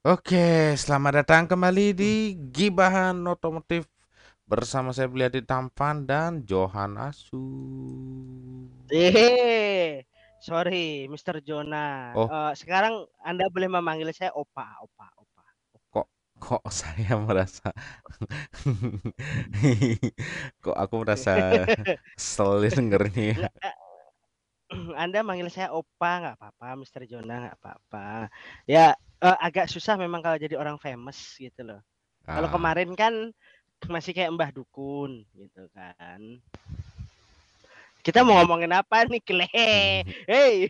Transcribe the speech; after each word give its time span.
Oke, 0.00 0.80
selamat 0.80 1.20
datang 1.20 1.44
kembali 1.44 1.92
di 1.92 2.32
Gibahan 2.32 3.20
Otomotif 3.28 3.84
bersama 4.48 4.96
saya 4.96 5.12
Beliadi 5.12 5.44
Tampan 5.44 6.08
dan 6.08 6.40
Johan 6.48 6.96
Asu. 6.96 7.36
Eh, 8.88 10.00
sorry, 10.40 11.04
Mr. 11.04 11.44
Jonah. 11.44 12.16
Oh. 12.16 12.32
Eh, 12.32 12.52
sekarang 12.56 13.04
Anda 13.20 13.52
boleh 13.52 13.68
memanggil 13.68 14.08
saya 14.16 14.32
Opa, 14.32 14.80
Opa, 14.80 15.12
Opa. 15.20 15.44
Kok 15.92 16.08
kok 16.40 16.64
saya 16.72 17.20
merasa 17.20 17.68
kok 20.64 20.76
aku 20.80 20.94
merasa 21.04 21.60
kesel 22.16 22.64
dengernya 22.72 23.36
ya. 23.36 23.48
Anda 25.04 25.20
manggil 25.20 25.52
saya 25.52 25.76
Opa 25.76 26.24
nggak 26.24 26.36
apa-apa, 26.40 26.80
Mr. 26.80 27.04
Jonah 27.04 27.52
nggak 27.52 27.60
apa-apa. 27.60 28.32
Ya 28.64 28.96
eh, 29.24 29.36
agak 29.46 29.66
susah 29.70 29.94
memang 30.00 30.20
kalau 30.24 30.36
jadi 30.40 30.56
orang 30.56 30.76
famous 30.80 31.36
gitu 31.40 31.60
loh. 31.64 31.80
Kalau 32.32 32.46
Ah, 32.46 32.52
kemarin 32.52 32.90
kan 32.96 33.14
masih 33.88 34.12
kayak 34.16 34.32
Mbah 34.36 34.50
Dukun 34.54 35.24
gitu 35.36 35.66
kan. 35.74 36.20
Kita 38.00 38.24
mau 38.24 38.40
ngomongin 38.40 38.72
apa 38.72 39.04
nih, 39.04 39.20
Kle? 39.20 39.44
Hei, 40.24 40.64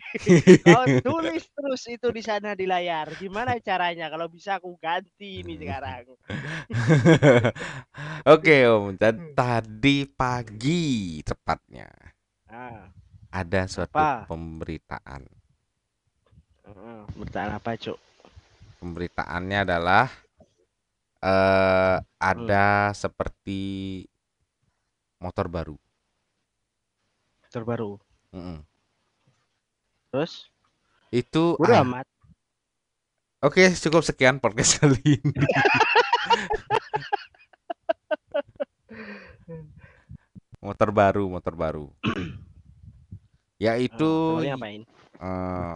kau 0.67 0.83
tulis 0.99 1.43
terus 1.55 1.83
itu 1.87 2.07
di 2.11 2.19
sana 2.19 2.51
di 2.59 2.67
layar. 2.67 3.15
Gimana 3.15 3.55
caranya? 3.63 4.11
Kalau 4.11 4.27
bisa 4.27 4.59
aku 4.59 4.75
ganti 4.75 5.39
ini 5.39 5.55
sekarang. 5.55 6.11
Oke 8.33 8.55
Om, 8.67 8.95
dan 8.99 9.15
tadi 9.35 10.03
pagi 10.07 11.19
tepatnya 11.23 11.87
Ah, 12.51 12.91
ada 13.31 13.61
suatu 13.67 14.03
Apa? 14.03 14.27
pemberitaan. 14.27 15.23
heeh, 16.67 16.99
bertahan 17.17 17.51
apa, 17.57 17.71
Cuk? 17.79 17.97
Pemberitaannya 18.81 19.59
adalah 19.61 20.09
eh 21.21 21.97
ada 22.17 22.89
seperti 22.97 24.01
motor 25.21 25.45
baru. 25.45 25.77
Terbaru. 27.53 28.01
Mm-mm. 28.33 28.65
Terus? 30.09 30.49
Itu 31.13 31.61
Udah 31.61 31.83
ah, 31.83 31.85
amat. 31.85 32.07
oke 33.45 33.69
cukup 33.77 34.01
sekian 34.01 34.41
podcast 34.41 34.81
kali 34.81 34.97
ini. 35.21 35.33
Motor 40.61 40.93
baru, 40.93 41.25
motor 41.25 41.53
baru. 41.57 41.85
Yaitu 43.65 44.09
ngapain? 44.41 44.85
eh, 45.21 45.75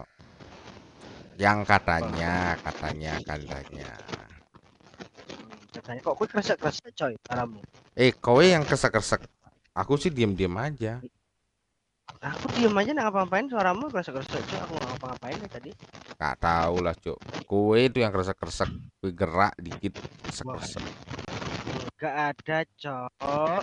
yang 1.36 1.62
katanya, 1.68 2.56
katanya, 2.64 3.12
katanya. 3.20 3.90
Katanya 5.76 6.00
kok 6.00 6.14
gue 6.16 6.28
kresek-kresek 6.28 6.92
coy 6.96 7.12
suaramu. 7.28 7.60
Eh, 7.92 8.12
kowe 8.16 8.40
yang 8.40 8.64
kesek-kesek. 8.64 9.28
Aku 9.76 10.00
sih 10.00 10.08
diem-diem 10.08 10.56
aja. 10.56 11.04
Aku 12.24 12.48
diem 12.56 12.72
aja 12.72 12.90
nggak 12.96 13.06
ngapa-ngapain 13.12 13.46
suaramu 13.52 13.92
kresek-kresek 13.92 14.40
coy. 14.48 14.58
Aku 14.64 14.72
nggak 14.80 14.88
ngapa-ngapain 14.96 15.36
nih 15.36 15.50
tadi. 15.52 15.70
Gak 16.16 16.36
tahu 16.40 16.80
lah, 16.80 16.96
Cuk. 16.96 17.20
Kowe 17.44 17.76
itu 17.76 18.00
yang 18.00 18.12
kresek-kresek. 18.16 18.72
Kowe 19.04 19.10
gerak 19.12 19.52
dikit, 19.60 20.00
kresek-kresek. 20.24 20.84
Gak 22.00 22.16
ada 22.32 22.58
cok. 22.76 23.62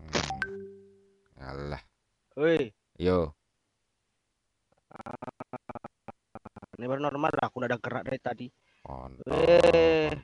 Hmm. 0.00 1.40
Alah, 1.40 1.82
Woi, 2.36 2.68
yo. 3.00 3.32
Ini 6.86 6.94
baru 6.94 7.02
normal 7.02 7.34
lah. 7.34 7.50
Aku 7.50 7.58
udah 7.58 7.68
ada 7.74 7.82
gerak 7.82 8.06
dari 8.06 8.20
tadi. 8.22 8.46
Kontol, 8.78 9.26
Eh. 9.34 10.14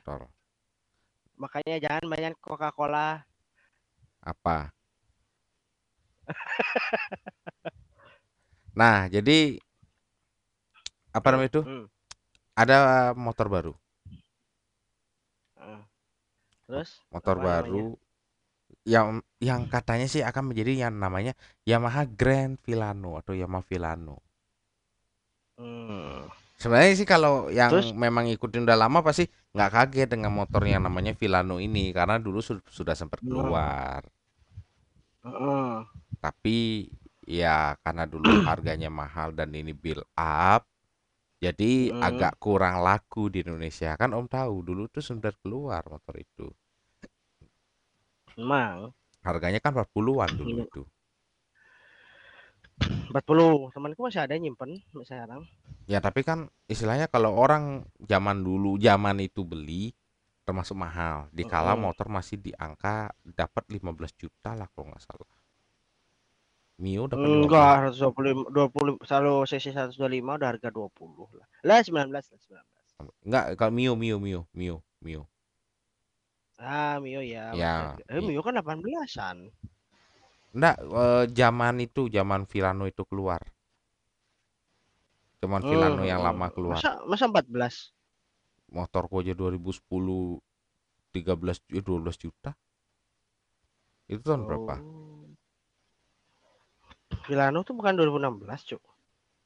Makanya 1.35 1.75
jangan 1.83 2.07
banyak 2.07 2.33
Coca-Cola. 2.39 3.19
Apa? 4.23 4.71
Nah, 8.73 9.05
jadi 9.05 9.59
apa 11.11 11.27
namanya 11.29 11.51
itu? 11.51 11.61
Hmm. 11.61 11.85
Ada 12.55 12.77
motor 13.13 13.47
baru. 13.51 13.73
heeh. 15.59 15.81
Terus? 16.65 16.89
Motor 17.11 17.35
Apa 17.37 17.43
namanya? 17.43 17.51
baru 17.67 17.85
yang 18.83 19.07
yang 19.39 19.61
katanya 19.67 20.07
sih 20.07 20.23
akan 20.25 20.51
menjadi 20.51 20.87
yang 20.87 20.95
namanya 20.95 21.35
Yamaha 21.63 22.03
Grand 22.07 22.55
Filano 22.59 23.19
atau 23.19 23.35
Yamaha 23.35 23.63
Filano. 23.67 24.17
Hmm. 25.59 26.27
Sebenarnya 26.63 26.93
sih 26.99 27.07
kalau 27.13 27.33
yang 27.59 27.71
Terus? 27.71 27.87
memang 28.03 28.25
ikutin 28.35 28.63
udah 28.67 28.77
lama 28.83 28.99
pasti 29.07 29.23
nggak 29.55 29.69
kaget 29.75 30.07
dengan 30.13 30.31
motor 30.39 30.61
yang 30.71 30.81
namanya 30.87 31.11
Filano 31.21 31.55
ini 31.67 31.83
karena 31.97 32.15
dulu 32.25 32.39
su- 32.47 32.63
sudah 32.77 32.95
sempat 33.01 33.19
keluar. 33.29 34.01
Heeh. 35.23 35.83
Tapi 36.23 36.57
ya 37.39 37.57
karena 37.83 38.03
dulu 38.13 38.31
harganya 38.47 38.89
mahal 39.01 39.29
dan 39.37 39.49
ini 39.61 39.71
build 39.83 40.03
up, 40.17 40.61
jadi 41.45 41.71
Hmm. 41.89 42.01
agak 42.09 42.33
kurang 42.43 42.75
laku 42.87 43.23
di 43.33 43.39
Indonesia. 43.45 43.91
Kan 44.01 44.11
Om 44.17 44.27
tahu 44.35 44.55
dulu 44.67 44.83
tuh 44.95 45.03
sempat 45.09 45.33
keluar 45.43 45.83
motor 45.93 46.15
itu. 46.25 46.47
Emang 48.37 48.93
Harganya 49.27 49.59
kan 49.63 49.71
40-an 49.75 50.31
dulu 50.39 50.55
Iya. 50.55 50.63
itu. 50.65 50.81
40 53.13 53.69
temanku 53.75 54.01
masih 54.09 54.21
ada 54.25 54.35
nyimpen 54.41 54.81
sampai 54.89 55.05
sekarang. 55.05 55.41
Ya 55.91 55.99
tapi 56.01 56.21
kan 56.25 56.49
istilahnya 56.73 57.07
kalau 57.13 57.31
orang 57.37 57.85
zaman 58.11 58.41
dulu 58.47 58.71
zaman 58.81 59.21
itu 59.21 59.41
beli 59.45 59.93
termasuk 60.47 60.75
mahal. 60.75 61.29
Dikala 61.31 61.77
Mm-mm. 61.77 61.83
motor 61.85 62.07
masih 62.09 62.37
di 62.41 62.51
angka 62.57 63.13
dapat 63.23 63.63
15 63.69 64.19
juta 64.21 64.57
lah 64.59 64.67
kalau 64.73 64.89
nggak 64.91 65.03
salah. 65.05 65.29
Mio 66.81 67.03
dapat 67.07 67.29
15. 67.29 67.45
Enggak, 67.45 67.93
125 67.93 68.49
20 68.49 69.07
selalu 69.07 69.33
CC 69.49 69.65
125 69.77 70.37
udah 70.39 70.49
harga 70.51 70.69
20 70.73 71.37
lah. 71.39 71.47
Lah 71.67 71.79
19 71.85 72.09
lah 72.09 72.21
19. 72.25 72.65
Enggak, 73.27 73.45
kalau 73.59 73.71
Mio 73.77 73.93
Mio 73.93 74.17
Mio 74.17 74.41
Mio 74.57 74.77
Mio. 75.05 75.21
Ah, 76.57 76.97
Mio 77.03 77.21
ya. 77.21 77.51
Ya, 77.53 77.73
Eh, 78.09 78.21
Mio 78.23 78.41
kan 78.41 78.55
18-an. 78.57 79.37
Enggak, 80.53 80.77
eh, 80.85 81.25
zaman 81.33 81.75
itu 81.81 82.05
zaman 82.13 82.45
Filano 82.45 82.85
itu 82.85 83.01
keluar. 83.09 83.41
Zaman 85.41 85.61
Filano 85.65 86.05
yang 86.05 86.21
Hmm, 86.21 86.29
lama 86.29 86.47
keluar. 86.53 86.77
Masa 86.77 86.91
masa 87.09 87.25
14? 87.27 87.75
Motorku 88.69 89.21
aja 89.21 89.33
2010 89.33 90.41
13 91.13 91.57
eh, 91.73 91.81
12 91.81 92.15
juta. 92.21 92.53
Itu 94.09 94.21
tahun 94.21 94.45
berapa? 94.45 94.75
Oh. 94.77 95.25
Vilano 97.25 97.63
tuh 97.63 97.73
bukan 97.73 97.93
2016, 97.97 98.61
Cuk. 98.67 98.83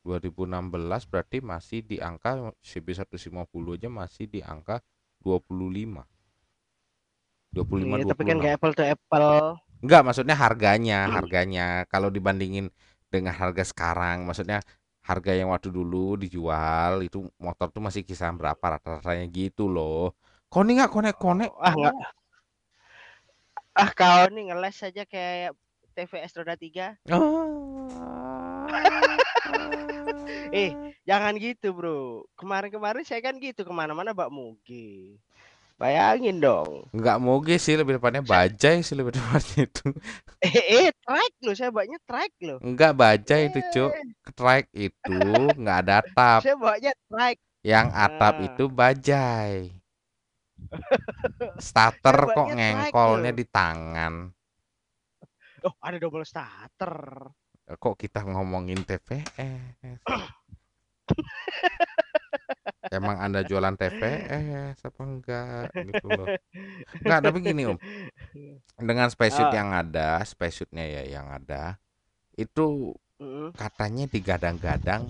2016 0.04 1.04
berarti 1.08 1.44
masih 1.44 1.84
di 1.84 2.00
angka 2.00 2.52
CB150 2.64 3.76
aja 3.76 3.90
masih 3.92 4.26
di 4.32 4.40
angka 4.40 4.80
25. 5.20 6.04
25 7.52 7.96
Iya, 8.00 8.06
tapi 8.08 8.22
kan 8.24 8.38
26. 8.40 8.44
kayak 8.44 8.56
apple 8.60 8.74
to 8.76 8.84
apple. 8.84 9.67
Enggak, 9.84 10.02
maksudnya 10.06 10.36
harganya, 10.36 11.06
harganya 11.06 11.86
kalau 11.92 12.10
dibandingin 12.10 12.74
dengan 13.14 13.34
harga 13.34 13.64
sekarang, 13.64 14.26
maksudnya 14.26 14.60
harga 15.06 15.32
yang 15.32 15.54
waktu 15.54 15.72
dulu 15.72 16.20
dijual 16.20 17.00
itu 17.06 17.24
motor 17.40 17.72
tuh 17.72 17.80
masih 17.80 18.04
kisaran 18.04 18.36
berapa 18.36 18.60
rata-ratanya 18.60 19.26
gitu 19.32 19.72
loh. 19.72 20.18
Kau 20.52 20.66
nih 20.66 20.84
nggak 20.84 20.92
konek-konek? 20.92 21.52
Ah, 21.62 21.74
enggak. 21.76 21.96
Ah, 23.78 23.90
kau 23.94 24.28
nih 24.34 24.52
ngeles 24.52 24.78
aja 24.84 25.04
kayak 25.06 25.54
TVS 25.96 26.34
roda 26.36 26.56
3. 26.58 26.98
Eh, 30.48 30.72
Jangan 31.08 31.40
gitu, 31.40 31.72
Bro. 31.72 32.28
Kemarin-kemarin 32.36 33.08
saya 33.08 33.24
kan 33.24 33.40
gitu 33.40 33.64
ke 33.64 33.72
mana-mana 33.72 34.12
Mbak 34.12 34.28
Mugi. 34.28 35.16
Bayangin 35.78 36.42
dong. 36.42 36.90
nggak 36.90 37.22
moge 37.22 37.62
sih 37.62 37.78
lebih 37.78 38.02
tepatnya 38.02 38.26
bajai 38.26 38.82
sih 38.82 38.98
lebih 38.98 39.14
tepatnya 39.14 39.70
itu. 39.70 39.86
Eh, 40.38 40.54
eh, 40.54 40.90
track 41.02 41.34
loh. 41.42 41.56
Saya 41.58 41.74
bawanya 41.74 41.98
track 42.06 42.30
loh. 42.46 42.62
Enggak 42.62 42.94
bajai 42.94 43.50
itu, 43.50 43.58
Cuk. 43.74 43.90
Track 44.38 44.70
itu 44.70 45.18
nggak 45.58 45.78
ada 45.82 46.06
atap. 46.06 46.46
Saya 46.46 46.54
bawanya 46.54 46.94
track. 47.10 47.42
Yang 47.66 47.88
atap 47.90 48.34
Nah. 48.38 48.46
itu 48.46 48.64
bajai. 48.70 49.58
Starter 51.58 52.18
kok 52.30 52.50
track 52.50 52.54
ngengkolnya 52.54 53.32
di 53.34 53.46
tangan. 53.50 54.14
Oh, 55.66 55.74
ada 55.82 55.98
double 55.98 56.22
starter. 56.22 56.94
Kok 57.68 57.98
kita 57.98 58.22
ngomongin 58.24 58.86
TVS? 58.86 60.06
Emang 62.92 63.18
Anda 63.20 63.44
jualan 63.44 63.76
TVS 63.76 64.78
apa 64.88 65.02
enggak 65.04 65.68
gitu 65.84 66.08
loh. 66.12 66.30
Enggak, 67.04 67.20
tapi 67.26 67.38
gini 67.44 67.64
Om. 67.68 67.78
Dengan 68.78 69.10
spacesuit 69.10 69.50
Ah. 69.50 69.58
yang 69.58 69.70
ada, 69.74 70.22
spacesuitnya 70.22 70.86
ya 70.86 71.04
yang 71.18 71.28
ada, 71.34 71.78
itu 72.38 72.94
katanya 73.58 74.06
digadang-gadang 74.14 75.04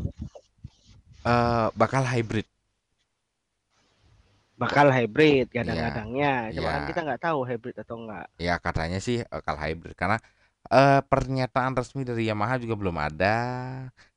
eh 1.28 1.68
bakal 1.76 2.04
hybrid. 2.08 2.48
bakal 4.62 4.88
hybrid 4.96 5.46
Iya, 5.54 5.54
kadang-kadangnya. 5.58 6.32
Cuma 6.56 6.70
kan 6.76 6.82
kita 6.90 7.00
iya, 7.00 7.06
nggak 7.06 7.22
tahu 7.26 7.40
hybrid 7.50 7.76
atau 7.84 7.96
enggak. 8.02 8.26
ya 8.38 8.54
katanya 8.62 8.98
sih 9.02 9.18
bakal 9.34 9.56
hybrid 9.64 9.96
karena 9.98 10.18
eh, 10.74 11.00
pernyataan 11.12 11.74
resmi 11.78 12.02
dari 12.10 12.30
Yamaha 12.30 12.56
juga 12.64 12.76
belum 12.82 12.98
ada 13.08 13.36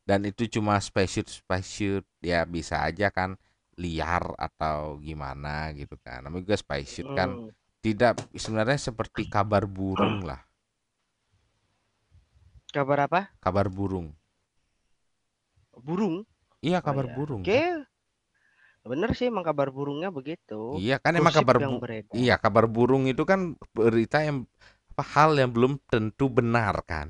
dan 0.08 0.20
itu 0.26 0.42
cuma 0.50 0.76
spaceship 0.82 1.26
spaceship 1.30 2.02
ya 2.20 2.42
bisa 2.48 2.76
aja 2.88 3.08
kan 3.12 3.36
liar 3.82 4.24
atau 4.46 4.78
gimana 5.06 5.72
gitu 5.80 5.94
kan. 6.04 6.18
Namanya 6.24 6.42
juga 6.46 6.58
spaceship 6.64 7.08
kan 7.18 7.30
Hmm. 7.36 7.50
tidak 7.84 8.12
sebenarnya 8.42 8.78
seperti 8.88 9.22
kabar 9.34 9.64
burung 9.76 10.16
lah, 10.28 10.40
Kabar 12.74 12.98
apa? 13.06 13.20
kabar 13.44 13.66
burung. 13.68 14.08
Burung. 15.86 16.16
Iya 16.66 16.78
Oh 16.86 16.86
kabar 16.86 17.06
ya. 17.06 17.16
burung. 17.16 17.44
Oke. 17.44 17.58
Bener 18.90 19.10
sih 19.18 19.26
emang 19.32 19.44
kabar 19.48 19.68
burungnya 19.76 20.08
begitu. 20.18 20.54
Iya 20.80 20.94
kan 21.04 21.12
emang 21.20 21.34
Gosip 21.34 21.38
kabar 21.38 21.56
yang 21.62 21.74
bu 21.76 21.76
iya 22.20 22.34
kabar 22.44 22.64
burung 22.74 23.02
itu 23.12 23.22
kan 23.30 23.40
berita 23.76 24.16
yang 24.28 24.38
apa 24.92 25.02
hal 25.14 25.30
yang 25.40 25.50
belum 25.56 25.72
tentu 25.90 26.24
benar 26.38 26.74
kan? 26.90 27.08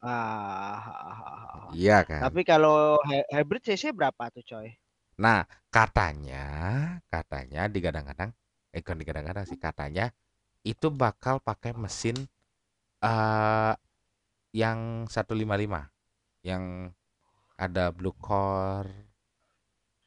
Ah, 0.00 1.76
Iya 1.76 2.04
kan? 2.08 2.22
tapi 2.22 2.40
kalau 2.50 2.98
hy- 3.08 3.26
hybrid 3.34 3.62
cc 3.66 3.82
berapa 3.98 4.24
tuh 4.34 4.44
coy? 4.50 4.68
Nah, 5.20 5.44
katanya, 5.68 6.46
katanya 7.12 7.68
digadang-gadang, 7.68 8.32
eh 8.72 8.80
bukan 8.80 8.98
digadang-gadang 9.00 9.44
sih, 9.44 9.60
katanya 9.60 10.12
itu 10.62 10.88
bakal 10.88 11.42
pakai 11.42 11.74
mesin 11.76 12.16
eh 13.02 13.74
yang 14.52 15.08
155, 15.08 15.88
yang 16.44 16.92
ada 17.56 17.88
blue 17.92 18.14
core, 18.16 18.92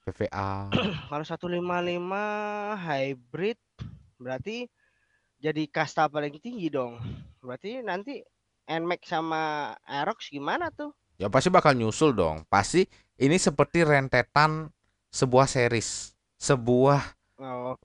VVA. 0.06 0.70
Kalau 1.10 1.26
155 1.26 2.78
hybrid 2.78 3.58
berarti 4.22 4.70
jadi 5.42 5.64
kasta 5.68 6.08
paling 6.08 6.38
tinggi 6.40 6.70
dong. 6.70 7.02
Berarti 7.42 7.82
nanti 7.82 8.22
Nmax 8.66 9.02
sama 9.06 9.74
Aerox 9.86 10.30
gimana 10.30 10.70
tuh? 10.74 10.94
Ya 11.18 11.30
pasti 11.30 11.50
bakal 11.54 11.78
nyusul 11.78 12.14
dong. 12.14 12.46
Pasti 12.50 12.86
ini 13.18 13.38
seperti 13.38 13.86
rentetan 13.86 14.70
sebuah 15.20 15.48
series, 15.56 15.90
sebuah 16.48 17.02
Oh, 17.40 17.76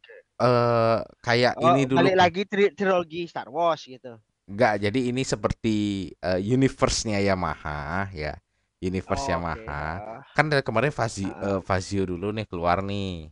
eh 0.41 0.99
kayak 1.27 1.55
oh, 1.59 1.63
ini 1.67 1.83
dulu 1.91 1.99
balik 1.99 2.17
lagi 2.23 2.43
tri- 2.51 2.75
trilogi 2.79 3.21
Star 3.31 3.49
Wars 3.55 3.83
gitu. 3.87 4.13
Enggak, 4.51 4.83
jadi 4.83 5.01
ini 5.15 5.23
seperti 5.23 5.77
eh, 6.19 6.41
universe-nya 6.43 7.19
Yamaha 7.23 8.11
ya. 8.11 8.35
Universe 8.83 9.25
Oh. 9.27 9.31
Yamaha. 9.31 10.03
ah. 10.03 10.23
Kan 10.35 10.47
dari 10.51 10.63
kemarin 10.67 10.91
Fazio, 10.95 11.31
Heeh. 11.31 11.39
eh, 11.39 11.61
Fazio 11.63 12.03
dulu 12.11 12.35
nih 12.35 12.47
keluar 12.51 12.79
nih. 12.83 13.31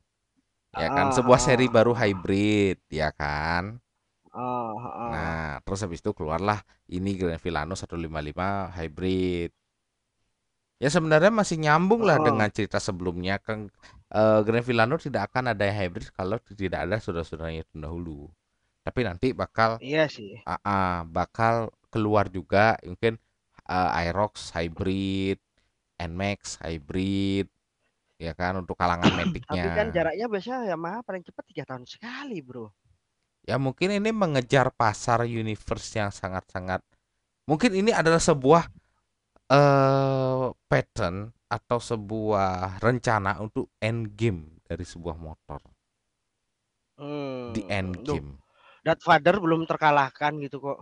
Ya 0.81 0.89
kan, 0.97 1.07
Ah, 1.09 1.17
sebuah 1.17 1.41
seri 1.43 1.67
ah, 1.67 1.73
baru 1.77 1.93
hybrid, 1.97 2.79
ya 2.93 3.11
kan. 3.21 3.65
ah, 4.33 4.75
ah. 4.95 5.09
Nah, 5.13 5.59
terus 5.65 5.81
habis 5.85 6.01
itu 6.05 6.13
keluarlah 6.13 6.61
ini 6.97 7.17
Grand 7.17 7.41
Villano 7.41 7.73
155 7.79 8.69
hybrid. 8.77 9.51
Ya 10.79 10.89
sebenarnya 10.95 11.35
masih 11.35 11.59
nyambung 11.59 12.07
lah 12.07 12.23
Oh, 12.23 12.25
dengan 12.31 12.47
cerita 12.55 12.79
sebelumnya. 12.79 13.43
Kan 13.43 13.67
eh, 14.15 14.41
Grand 14.47 14.63
Villano 14.63 14.95
tidak 14.95 15.31
akan 15.31 15.51
ada 15.55 15.67
hybrid 15.67 16.15
kalau 16.15 16.39
tidak 16.55 16.87
ada 16.87 16.97
saudara-saudaranya 17.03 17.67
terdahulu. 17.67 18.31
Tapi 18.87 19.01
nanti 19.03 19.35
bakal 19.35 19.83
iya 19.83 20.07
sih. 20.07 20.39
Ah, 20.47 21.03
bakal 21.03 21.75
keluar 21.91 22.31
juga 22.31 22.79
mungkin 22.87 23.19
eh, 23.67 23.99
Aerox 24.07 24.55
hybrid, 24.55 25.43
Nmax 25.99 26.63
hybrid, 26.63 27.51
ya 28.23 28.33
kan 28.39 28.63
untuk 28.63 28.79
kalangan 28.79 29.11
Tapi 29.51 29.69
kan 29.75 29.91
jaraknya 29.91 30.27
biasanya 30.31 30.75
Yamaha 30.75 31.03
paling 31.03 31.27
cepat 31.27 31.45
tiga 31.51 31.63
tahun 31.67 31.85
sekali, 31.91 32.39
bro. 32.39 32.71
Ya 33.49 33.59
mungkin 33.59 33.91
ini 33.91 34.15
mengejar 34.15 34.71
pasar 34.71 35.25
universe 35.27 35.97
yang 35.97 36.13
sangat-sangat 36.15 36.85
mungkin 37.49 37.73
ini 37.73 37.97
adalah 37.97 38.21
sebuah 38.21 38.69
eh 39.53 40.45
pattern 40.71 41.17
atau 41.49 41.79
sebuah 41.81 42.81
rencana 42.85 43.41
untuk 43.45 43.73
end 43.81 44.03
game 44.21 44.61
dari 44.69 44.85
sebuah 44.85 45.17
motor 45.17 45.61
di 47.53 47.61
end 47.79 47.91
Hmm, 47.91 48.05
duh, 48.07 48.21
game. 48.21 48.31
Darth 48.87 49.05
Vader 49.09 49.37
belum 49.45 49.63
terkalahkan 49.71 50.33
gitu 50.45 50.59
kok. 50.67 50.79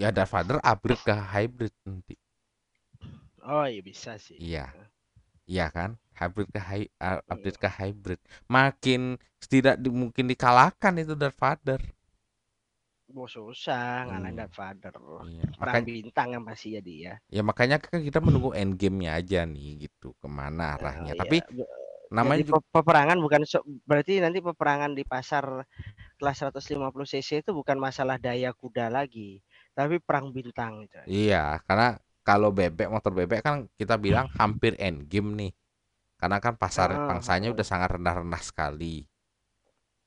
Ya 0.00 0.10
Darth 0.10 0.32
Vader 0.34 0.58
upgrade 0.70 1.02
ke 1.06 1.14
hybrid 1.32 1.74
nanti. 1.86 2.14
Oh 3.52 3.64
iya 3.72 3.82
bisa 3.88 4.12
sih. 4.26 4.40
Iya. 4.46 4.64
Iya 5.52 5.66
kan? 5.76 5.90
Hybrid 6.18 6.48
ke 6.54 6.60
hy 6.70 6.82
uh, 7.02 7.20
Hmm. 7.28 7.34
update 7.34 7.58
ke 7.64 7.68
hybrid. 7.78 8.20
Makin 8.56 9.00
tidak 9.52 9.76
di- 9.82 9.92
mungkin 10.02 10.26
dikalahkan 10.32 10.94
itu 11.02 11.14
Darth 11.18 11.38
Vader. 11.42 11.80
Oh, 13.18 13.28
susah 13.36 14.06
ngalahin 14.08 14.36
Hmm. 14.36 14.38
Darth 14.38 14.56
Vader. 14.60 14.94
Iya. 15.24 15.46
Perang 15.58 15.80
Makanya 15.80 15.88
bintang 15.88 16.28
yang 16.34 16.44
pasti 16.48 16.68
ya 16.76 16.80
dia. 16.90 17.12
ya 17.34 17.40
makanya 17.48 17.76
kan 17.84 18.00
kita 18.08 18.18
menunggu 18.26 18.50
end 18.60 18.72
game-nya 18.80 19.10
aja 19.18 19.38
nih 19.52 19.86
gitu 19.86 20.06
ke 20.20 20.26
mana 20.38 20.62
Eh, 20.82 20.90
arahnya. 20.96 21.12
iya. 21.16 21.16
Tapi 21.20 21.36
namanya 22.16 22.42
Jadi 22.42 22.50
juga 22.50 22.60
peperangan 22.74 23.18
bukan 23.24 23.42
so- 23.52 23.64
berarti 23.88 24.12
nanti 24.24 24.38
peperangan 24.48 24.92
di 24.98 25.04
pasar 25.12 25.44
kelas 26.18 26.36
150 26.40 27.08
cc 27.12 27.30
itu 27.42 27.52
bukan 27.60 27.78
masalah 27.86 28.16
daya 28.26 28.50
kuda 28.60 28.86
lagi, 28.98 29.30
tapi 29.78 29.96
perang 30.06 30.26
bintang 30.36 30.74
coy. 30.92 31.10
iya 31.10 31.36
karena 31.66 31.84
kalau 32.26 32.48
bebek 32.58 32.88
motor 32.94 33.12
bebek 33.18 33.40
kan 33.46 33.56
kita 33.80 33.94
bilang 34.06 34.26
hampir 34.38 34.72
end 34.86 34.98
game 35.12 35.28
nih. 35.40 35.50
Karena 36.20 36.38
kan 36.44 36.54
pasar 36.62 36.90
Heeh, 36.90 37.08
pangsanya 37.08 37.48
udah 37.54 37.66
sangat 37.72 37.90
rendah-rendah 37.96 38.42
sekali. 38.50 38.86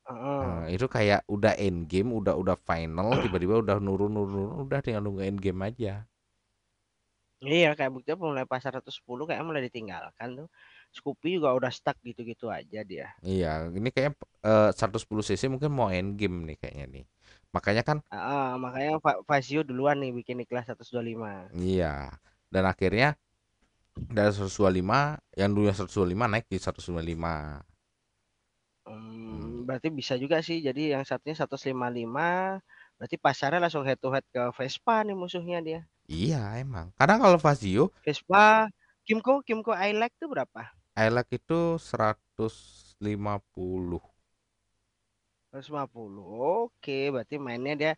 Heeh. 0.08 0.44
Nah, 0.44 0.66
itu 0.76 0.86
kayak 0.96 1.20
udah 1.36 1.54
end 1.66 1.80
game, 1.92 2.10
udah 2.20 2.34
udah 2.42 2.58
final, 2.70 3.10
tiba-tiba 3.24 3.56
udah 3.64 3.78
nurun-nurun, 3.86 4.50
udah 4.66 4.80
tinggal 4.86 5.02
nunggu 5.06 5.22
end 5.30 5.40
game 5.46 5.62
aja. 5.70 5.94
Iya 7.58 7.70
kayak 7.78 7.92
buktinya 7.94 8.18
mulai 8.26 8.46
pasar 8.54 8.72
110 8.74 9.24
kayak 9.30 9.46
mulai 9.48 9.62
ditinggalkan 9.68 10.30
tuh. 10.40 10.48
Scoopy 10.98 11.28
juga 11.38 11.50
udah 11.60 11.72
stuck 11.78 11.98
gitu-gitu 12.08 12.46
aja 12.60 12.80
dia. 12.92 13.08
Iya, 13.28 13.48
ini 13.78 13.88
kayaknya 13.94 14.14
eh, 14.48 14.68
110 14.78 15.24
cc 15.28 15.44
mungkin 15.54 15.72
mau 15.78 15.88
end 15.98 16.10
game 16.20 16.36
nih 16.48 16.56
kayaknya 16.62 16.86
nih. 16.94 17.04
Makanya 17.56 17.82
kan 17.90 17.98
Heeh, 18.14 18.48
makanya 18.64 18.92
Fa- 19.06 19.24
Fazio 19.28 19.60
duluan 19.70 19.98
nih 20.02 20.12
bikin 20.18 20.40
di 20.42 20.46
kelas 20.50 20.66
125. 20.68 21.34
iya. 21.54 22.14
Dan 22.54 22.64
akhirnya 22.72 23.08
dari 23.96 24.32
125 24.34 25.00
yang 25.40 25.50
dulunya 25.54 25.74
125 25.78 26.26
naik 26.32 26.46
di 26.52 26.58
195. 26.62 27.62
Hmm, 28.88 29.00
Hmm, 29.28 29.64
berarti 29.68 29.88
bisa 30.00 30.14
juga 30.24 30.38
sih. 30.48 30.58
Jadi 30.68 30.82
yang 30.94 31.04
satunya 31.10 31.36
155, 31.40 32.28
berarti 32.98 33.16
pasarnya 33.26 33.60
langsung 33.64 33.84
head 33.88 34.00
to 34.04 34.08
head 34.16 34.26
ke 34.34 34.42
Vespa 34.58 34.94
nih 35.08 35.16
musuhnya 35.22 35.58
dia. 35.68 35.80
Iya 36.18 36.40
emang. 36.64 36.86
Kadang 37.00 37.20
kalau 37.24 37.40
Fazio, 37.46 37.84
Vespa 38.04 38.44
Kimco 39.06 39.34
Kimco 39.48 39.72
iLake 39.90 40.16
tuh 40.22 40.30
berapa? 40.34 40.62
Hilux 40.98 41.28
itu 41.38 41.60
150. 41.90 44.02
150. 45.52 46.26
Oke, 46.64 46.98
berarti 47.14 47.36
mainnya 47.46 47.74
dia 47.82 47.92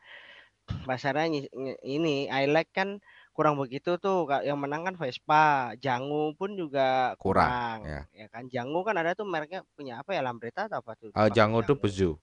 pasarnya 0.88 1.26
nyi- 1.34 1.52
nyi- 1.64 1.82
ini 1.96 2.16
iLake 2.44 2.72
kan 2.78 2.90
kurang 3.36 3.60
begitu 3.60 4.00
tuh. 4.00 4.24
Kak. 4.24 4.48
Yang 4.48 4.60
menang 4.64 4.82
kan 4.88 4.96
Vespa, 4.96 5.76
Jangu 5.84 6.32
pun 6.40 6.56
juga 6.56 7.14
Kurang 7.20 7.52
kurang. 7.52 7.78
ya. 7.84 8.02
Ya 8.16 8.28
kan 8.32 8.48
Jangu 8.48 8.80
kan 8.88 8.96
ada 8.96 9.12
tuh 9.12 9.28
mereknya 9.28 9.68
punya 9.76 10.00
apa 10.00 10.16
ya 10.16 10.24
Lambretta 10.24 10.72
atau 10.72 10.80
apa 10.80 10.96
tuh? 10.96 11.12
Eh, 11.12 11.28
itu 11.28 11.36
Jangu. 11.36 11.60
Peugeot. 11.60 12.16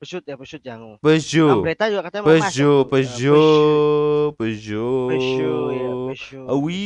Pesut 0.00 0.24
ya, 0.24 0.34
pesut 0.40 0.60
Jangu. 0.64 0.96
Peugeot. 1.04 1.48
Lambretta 1.52 1.84
juga 1.92 2.02
katanya 2.08 2.24
Peugeot, 2.24 2.48
tuh. 2.48 2.80
Eh, 2.80 2.88
Peugeot. 2.88 4.32
Peugeot, 4.40 5.04
Peugeot 5.12 5.68
ya, 5.70 5.90
Peugeot. 6.08 6.48
Ah 6.48 6.52
ah 6.52 6.56
oui, 6.56 6.80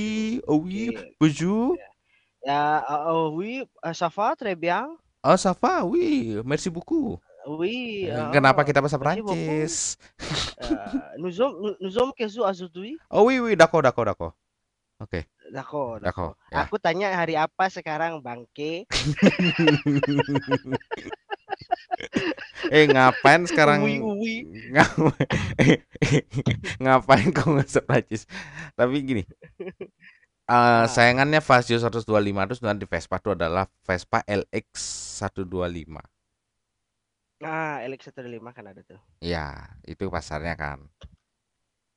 Oke. 0.44 0.86
Peugeot. 1.22 1.78
Ya, 2.46 2.80
euh, 2.86 3.28
oui, 3.34 3.66
euh, 3.84 3.92
ça 3.92 4.08
va 4.08 4.34
très 4.38 4.54
bien. 4.54 4.86
Oh, 5.26 5.36
ça 5.36 5.52
va, 5.52 5.84
oui, 5.84 6.38
merci 6.46 6.70
beaucoup. 6.70 7.18
Oui, 7.48 8.04
Eh, 8.04 8.12
euh, 8.12 8.28
Kenapa 8.28 8.60
kita 8.60 8.84
bahasa 8.84 9.00
merci 9.00 9.24
beaucoup. 9.24 9.32
Prancis? 9.32 9.96
Euh, 10.58 11.14
nous 11.22 11.30
sommes 11.30 11.54
nous, 11.80 11.90
sommes 11.94 12.10
aujourd'hui. 12.18 12.98
Oh, 13.14 13.22
oui, 13.24 13.38
oui, 13.38 13.54
d'accord, 13.54 13.80
d'accord, 13.80 14.04
d'accord. 14.04 14.34
Oke, 14.98 15.22
D'accord, 15.54 16.02
d'accord, 16.02 16.34
d'accord. 16.34 16.34
ya. 16.50 16.66
Aku 16.66 16.76
tanya 16.82 17.14
hari 17.14 17.38
apa 17.38 17.70
sekarang, 17.70 18.18
Bangke? 18.18 18.84
Eh, 22.68 22.84
ngapain 22.90 23.42
sekarang 23.48 23.80
Uwi, 23.86 23.96
uwi. 24.02 24.34
ngapain, 24.74 25.78
ngapain 26.78 27.28
kau 27.32 27.54
nggak 27.54 27.70
Prancis? 27.86 28.26
Tapi 28.76 28.98
gini, 29.02 29.22
eh 29.24 29.74
Ah, 30.48 30.88
sayangannya 30.88 31.44
Fazio 31.44 31.76
125 31.76 32.08
itu 32.08 32.54
sebenarnya 32.56 32.80
di 32.80 32.88
Vespa 32.88 33.20
itu 33.20 33.30
adalah 33.36 33.68
Vespa 33.84 34.24
LX 34.24 34.68
125. 35.22 36.00
Nah, 37.42 37.82
LX 37.88 38.00
125 38.10 38.50
kan 38.56 38.64
ada 38.70 38.82
tuh. 38.90 39.00
Ya, 39.32 39.46
itu 39.90 40.04
pasarnya 40.14 40.54
kan. 40.62 40.78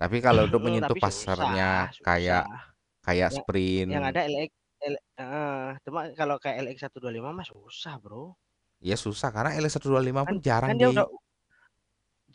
Tapi 0.02 0.18
kalau 0.26 0.42
untuk 0.50 0.62
Hmm, 0.62 0.68
menyentuh 0.68 0.98
tapi 0.98 1.00
susah, 1.08 1.56
pasarnya 1.56 1.90
kayak 2.06 2.44
susah. 2.48 2.48
kayak 3.06 3.30
Yang, 3.34 3.46
yang 3.94 4.04
sprint, 4.04 4.10
ada 4.10 4.20
LX, 4.32 4.52
L, 4.94 4.96
eh, 5.22 5.68
cuma 5.86 6.02
kalau 6.20 6.36
kayak 6.44 6.58
LX 6.66 6.78
125 6.84 7.32
mah 7.38 7.48
susah, 7.48 7.94
bro. 8.04 8.36
Ya 8.90 8.96
susah 9.04 9.30
karena 9.36 9.52
LS125 9.62 10.24
Kan 10.26 10.36
pun 10.36 10.38
jarang 10.48 10.74
kan 10.74 10.76
dia 10.80 10.88
udah 10.94 11.06
di 11.06 11.18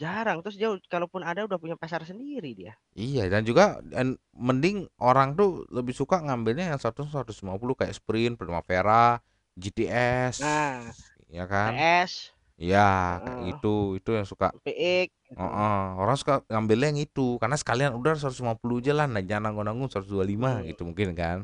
jarang, 0.03 0.39
terus 0.43 0.57
dia 0.61 0.71
kalaupun 0.93 1.23
ada 1.31 1.41
udah 1.49 1.59
punya 1.63 1.75
pasar 1.83 2.01
sendiri 2.11 2.51
dia. 2.61 2.73
Iya 2.97 3.29
dan 3.29 3.43
juga 3.45 3.65
dan 3.93 4.17
mending 4.33 4.89
orang 5.05 5.37
tuh 5.37 5.69
lebih 5.69 5.93
suka 5.93 6.17
ngambilnya 6.25 6.73
yang 6.73 6.79
100 6.81 7.13
150 7.13 7.77
kayak 7.77 7.93
Sprint, 7.93 8.35
Primavera, 8.41 9.21
GTS, 9.63 10.39
Nah, 10.39 10.93
ya 11.29 11.45
kan? 11.53 11.75
PS, 11.81 12.33
Iya 12.63 12.79
kayak 13.25 13.39
heeh, 13.39 13.53
gitu 13.53 13.67
itu 13.99 14.09
yang 14.19 14.27
suka. 14.33 14.47
PX 14.65 15.11
gitu. 15.29 15.41
Heeh, 15.41 15.75
orang 16.03 16.17
suka 16.21 16.35
ngambilnya 16.53 16.89
yang 16.93 17.01
itu 17.07 17.23
karena 17.43 17.57
sekalian 17.63 17.93
udah 18.01 18.13
150 18.21 18.79
aja 18.83 18.93
lah, 18.99 19.07
nah 19.13 19.23
jangan 19.29 19.43
nanggung-nanggung 19.53 19.89
125 19.93 20.51
Hmm, 20.51 20.71
gitu 20.71 20.83
mungkin 20.89 21.09
kan? 21.21 21.39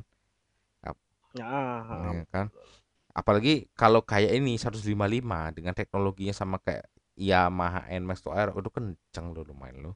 Ap- 0.88 0.98
heeh, 1.34 1.80
heeh, 1.88 2.12
ya 2.16 2.24
kan? 2.34 2.46
betul. 2.46 2.66
Apalagi 3.14 3.68
kalau 3.78 4.00
kayak 4.04 4.32
ini 4.38 4.56
155 4.60 5.40
dengan 5.56 5.74
teknologinya 5.76 6.34
sama 6.36 6.56
kayak 6.66 6.86
Yamaha 7.18 7.80
NMAX 7.92 8.18
2R, 8.24 8.48
itu 8.56 8.70
kenceng 8.76 9.26
loh 9.34 9.44
lumayan 9.50 9.78
loh. 9.84 9.94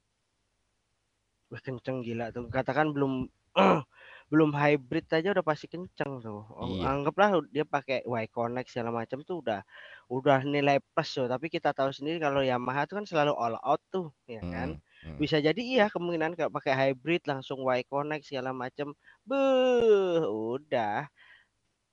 Wih, 1.51 1.63
kenceng 1.67 1.99
gila 2.07 2.27
tuh. 2.35 2.45
Katakan 2.57 2.89
belum 2.95 3.13
belum 4.26 4.50
hybrid 4.50 5.06
aja 5.14 5.30
udah 5.30 5.47
pasti 5.47 5.71
kenceng 5.71 6.18
tuh. 6.18 6.42
Iya. 6.66 6.83
Anggaplah 6.90 7.38
dia 7.47 7.62
pakai 7.62 8.02
Y 8.02 8.26
Connect 8.26 8.75
segala 8.75 8.90
macam 8.90 9.23
tuh 9.23 9.38
udah 9.38 9.62
udah 10.11 10.42
nilai 10.42 10.83
plus 10.83 11.14
tuh. 11.14 11.30
Tapi 11.30 11.47
kita 11.47 11.71
tahu 11.71 11.95
sendiri 11.95 12.18
kalau 12.18 12.42
Yamaha 12.42 12.90
tuh 12.90 12.99
kan 12.99 13.06
selalu 13.06 13.38
all 13.38 13.54
out 13.62 13.78
tuh, 13.95 14.11
ya 14.26 14.42
kan? 14.42 14.83
Mm, 14.83 15.14
mm. 15.14 15.18
Bisa 15.23 15.38
jadi 15.38 15.62
iya 15.62 15.87
kemungkinan 15.87 16.35
kalau 16.35 16.50
pakai 16.50 16.75
hybrid 16.75 17.23
langsung 17.30 17.62
Y 17.71 17.87
Connect 17.87 18.26
segala 18.26 18.50
macam. 18.50 18.99
Beuh, 19.23 20.26
udah 20.59 21.06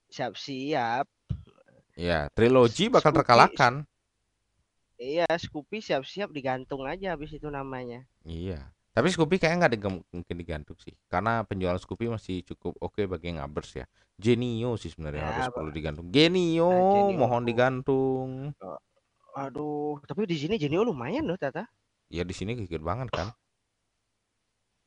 siap-siap. 0.10 1.06
Iya, 1.94 2.34
trilogi 2.34 2.90
bakal 2.90 3.14
Scoopy, 3.14 3.20
terkalahkan. 3.22 3.74
iya 4.98 5.30
Scoopy 5.30 5.86
siap-siap 5.86 6.34
digantung 6.34 6.82
aja 6.90 7.14
habis 7.14 7.30
itu 7.30 7.46
namanya. 7.46 8.02
Iya. 8.26 8.73
Tapi 8.94 9.08
Scoopy 9.14 9.36
kayaknya 9.42 9.58
nggak 9.66 9.74
digem- 9.76 10.06
mungkin 10.14 10.36
digantung 10.42 10.78
sih, 10.86 10.94
karena 11.10 11.42
penjualan 11.50 11.82
Scoopy 11.82 12.06
masih 12.14 12.36
cukup 12.50 12.74
oke 12.86 13.02
bagi 13.10 13.26
yang 13.34 13.42
ngabers 13.42 13.72
ya. 13.82 13.86
Genio 14.22 14.78
sih 14.78 14.90
sebenarnya 14.94 15.24
harus 15.34 15.48
Ya, 15.50 15.54
perlu 15.56 15.70
digantung. 15.74 16.08
Genio, 16.14 16.70
ah, 16.70 16.78
Genio. 16.94 17.18
mohon 17.22 17.44
digantung. 17.50 18.54
Oh, 18.62 18.78
Aduh, 19.44 19.98
tapi 20.10 20.22
di 20.32 20.38
sini 20.42 20.56
Genio 20.62 20.82
lumayan 20.90 21.26
loh, 21.30 21.38
Tata. 21.44 21.64
Ya 22.18 22.24
di 22.30 22.34
sini 22.38 22.52
gigit 22.60 22.80
banget 22.90 23.10
kan. 23.18 23.28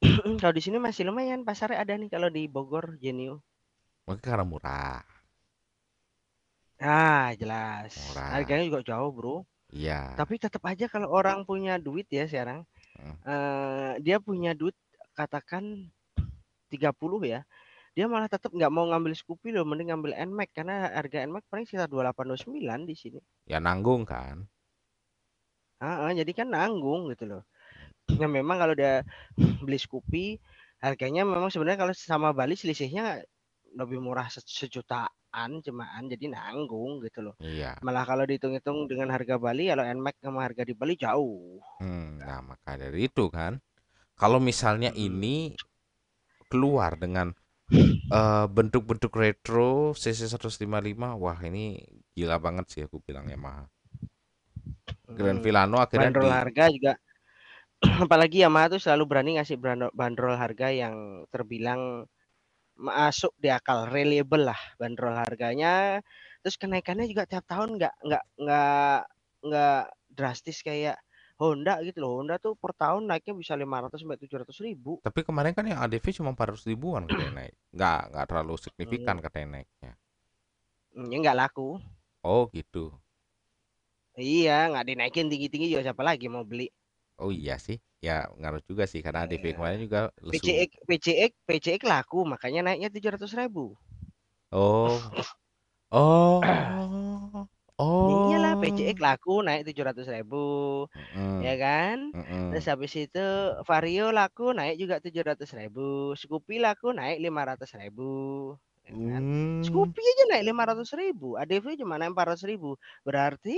kalau 0.41 0.55
di 0.57 0.63
sini 0.65 0.79
masih 0.87 1.03
lumayan 1.09 1.41
pasarnya 1.49 1.79
ada 1.85 1.95
nih 2.01 2.09
kalau 2.15 2.29
di 2.37 2.43
Bogor 2.55 2.87
Genio. 3.03 3.35
Mungkin 4.07 4.23
karena 4.27 4.45
murah. 4.47 5.03
Ah, 6.81 7.33
jelas. 7.41 7.93
Murah. 8.09 8.29
Harganya 8.33 8.65
juga 8.69 8.81
jauh, 8.91 9.11
Bro. 9.17 9.35
Iya. 9.73 10.17
Tapi 10.19 10.35
tetap 10.45 10.63
aja 10.73 10.87
kalau 10.95 11.09
orang 11.19 11.39
punya 11.49 11.73
duit 11.87 12.07
ya 12.19 12.25
sekarang, 12.33 12.61
Eh, 13.27 13.93
dia 14.07 14.17
punya 14.23 14.55
duit 14.55 14.77
katakan 15.19 15.65
30 16.73 17.21
ya. 17.27 17.41
Dia 17.97 18.07
malah 18.13 18.29
tetap 18.31 18.53
nggak 18.55 18.73
mau 18.73 18.87
ngambil 18.91 19.13
Scoopy 19.19 19.51
loh, 19.57 19.65
mending 19.69 19.89
ngambil 19.91 20.13
NMAX 20.29 20.51
karena 20.57 20.75
harga 20.99 21.19
NMAX 21.27 21.45
paling 21.51 21.67
sekitar 21.67 21.89
28 21.91 22.25
29 22.31 22.81
di 22.91 22.95
sini. 22.95 23.21
Ya 23.51 23.59
nanggung 23.59 24.03
kan. 24.07 24.37
Ah, 25.81 26.09
ah, 26.09 26.13
jadi 26.17 26.33
kan 26.33 26.49
nanggung 26.55 27.13
gitu 27.13 27.25
loh. 27.31 27.43
Ya 28.21 28.27
memang 28.31 28.57
kalau 28.63 28.75
dia 28.79 29.05
beli 29.67 29.79
Scoopy 29.81 30.41
harganya 30.85 31.23
memang 31.27 31.51
sebenarnya 31.53 31.81
kalau 31.83 31.95
sama 31.97 32.31
Bali 32.37 32.55
selisihnya 32.59 33.25
lebih 33.77 33.99
murah 34.01 34.29
se- 34.33 34.45
sejutaan 35.37 35.61
cumaan 35.61 36.09
jadi 36.09 36.27
nanggung 36.33 37.05
gitu 37.05 37.21
loh. 37.21 37.35
Iya. 37.45 37.77
Malah 37.85 38.09
kalau 38.09 38.25
dihitung-hitung 38.25 38.89
dengan 38.89 39.13
harga 39.13 39.37
Bali 39.37 39.69
kalau 39.69 39.85
NMAX 39.85 40.17
sama 40.25 40.41
harga 40.41 40.63
di 40.65 40.73
Bali 40.73 40.97
jauh. 40.97 41.61
Hmm, 41.85 42.17
nah 42.17 42.41
maka 42.41 42.81
dari 42.81 43.05
itu 43.05 43.29
kan, 43.29 43.61
kalau 44.17 44.41
misalnya 44.41 44.89
ini 44.97 45.53
keluar 46.49 46.97
dengan 46.97 47.37
eh, 48.09 48.47
bentuk-bentuk 48.49 49.13
retro 49.13 49.93
CC155, 49.93 51.03
wah 51.21 51.39
ini 51.45 51.85
gila 52.17 52.41
banget 52.41 52.65
sih 52.73 52.81
aku 52.89 53.05
bilang 53.05 53.29
Yamaha. 53.29 53.69
Grand 55.07 55.39
Mm. 55.39 55.45
Villano 55.45 55.77
akhirnya 55.79 56.11
Bandrol 56.11 56.27
di 56.27 56.35
harga 56.35 56.65
juga 56.73 56.93
apalagi 58.09 58.43
Yamaha 58.43 58.77
tuh 58.77 58.81
selalu 58.83 59.05
berani 59.07 59.31
ngasih 59.39 59.61
bandrol 59.95 60.35
harga 60.35 60.73
yang 60.73 61.29
terbilang 61.31 62.09
masuk 62.77 63.33
di 63.41 63.49
akal, 63.49 63.89
reliable 63.89 64.45
lah 64.49 64.61
bandrol 64.81 65.17
harganya. 65.17 66.01
Terus 66.45 66.57
kenaikannya 66.61 67.09
juga 67.11 67.25
tiap 67.27 67.45
tahun 67.49 67.81
nggak 67.81 67.95
nggak 68.07 68.25
nggak 68.39 68.99
nggak 69.47 69.81
drastis 70.13 70.61
kayak 70.63 70.97
Honda 71.37 71.85
gitu 71.85 72.01
loh. 72.01 72.21
Honda 72.21 72.41
tuh 72.41 72.57
per 72.57 72.73
tahun 72.73 73.09
naiknya 73.09 73.37
bisa 73.37 73.53
500 73.57 74.01
sampai 74.01 74.17
700 74.21 74.57
ribu. 74.65 74.97
Tapi 75.05 75.21
kemarin 75.21 75.53
kan 75.53 75.69
yang 75.69 75.81
ADV 75.85 76.05
cuma 76.17 76.33
400 76.33 76.65
ribuan 76.65 77.05
katanya 77.05 77.45
naik. 77.45 77.55
Nggak, 77.77 78.01
nggak 78.13 78.27
terlalu 78.29 78.55
signifikan 78.57 79.17
Hmm, 79.21 79.25
katanya 79.25 79.49
naiknya. 79.61 79.93
ya 80.97 81.17
nggak 81.21 81.37
laku. 81.37 81.77
Oh 82.25 82.49
gitu. 82.57 82.93
Iya, 84.17 84.73
nggak 84.73 84.87
dinaikin 84.89 85.29
tinggi-tinggi 85.29 85.69
juga 85.73 85.85
siapa 85.85 86.01
lagi 86.01 86.27
mau 86.33 86.45
beli. 86.51 86.67
Oh 87.17 87.33
iya 87.33 87.57
sih. 87.57 87.81
Ya 88.05 88.29
ngaruh 88.37 88.61
juga 88.63 88.85
sih 88.85 89.01
karena 89.01 89.25
ADV 89.25 89.45
Iya. 89.45 89.57
kemarin 89.57 89.81
juga 89.81 90.01
lesu. 90.21 90.37
PCX 90.45 90.71
PCX 90.85 91.33
PCX 91.49 91.81
laku 91.89 92.23
makanya 92.29 92.61
naiknya 92.71 92.93
700 92.93 93.33
ribu. 93.35 93.73
Oh. 94.53 95.01
Oh. 95.93 96.41
Ya 98.09 98.17
iyalah 98.33 98.53
Oh. 98.57 98.61
PCX 98.65 98.97
laku 99.05 99.35
naik 99.45 99.69
700 99.69 100.09
ribu 100.09 100.45
ya 101.45 101.53
Mm-mm, 101.55 101.61
kan. 101.61 101.99
Terus 102.53 102.67
habis 102.73 102.93
itu 102.97 103.27
Vario 103.69 104.11
laku 104.17 104.57
naik 104.57 104.81
juga 104.81 104.97
700 104.99 105.53
ribu. 105.55 106.17
Scoopy 106.17 106.57
laku 106.57 106.97
naik 106.97 107.21
500 107.21 107.77
ribu. 107.77 108.11
Ya 108.89 108.93
kan. 108.97 109.23
Hmm. 109.23 109.61
Scoopy 109.61 110.01
aja 110.01 110.25
naik 110.33 110.45
500 110.51 110.89
ribu. 110.97 111.37
ADV 111.37 111.65
cuma 111.77 112.01
naik 112.01 112.17
400 112.17 112.49
ribu. 112.49 112.81
Berarti 113.05 113.57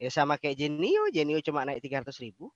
ya 0.00 0.08
sama 0.08 0.40
kayak 0.40 0.56
Genio. 0.56 1.12
Genio 1.12 1.38
cuma 1.44 1.68
naik 1.68 1.84
300 1.84 2.08
ribu. 2.24 2.48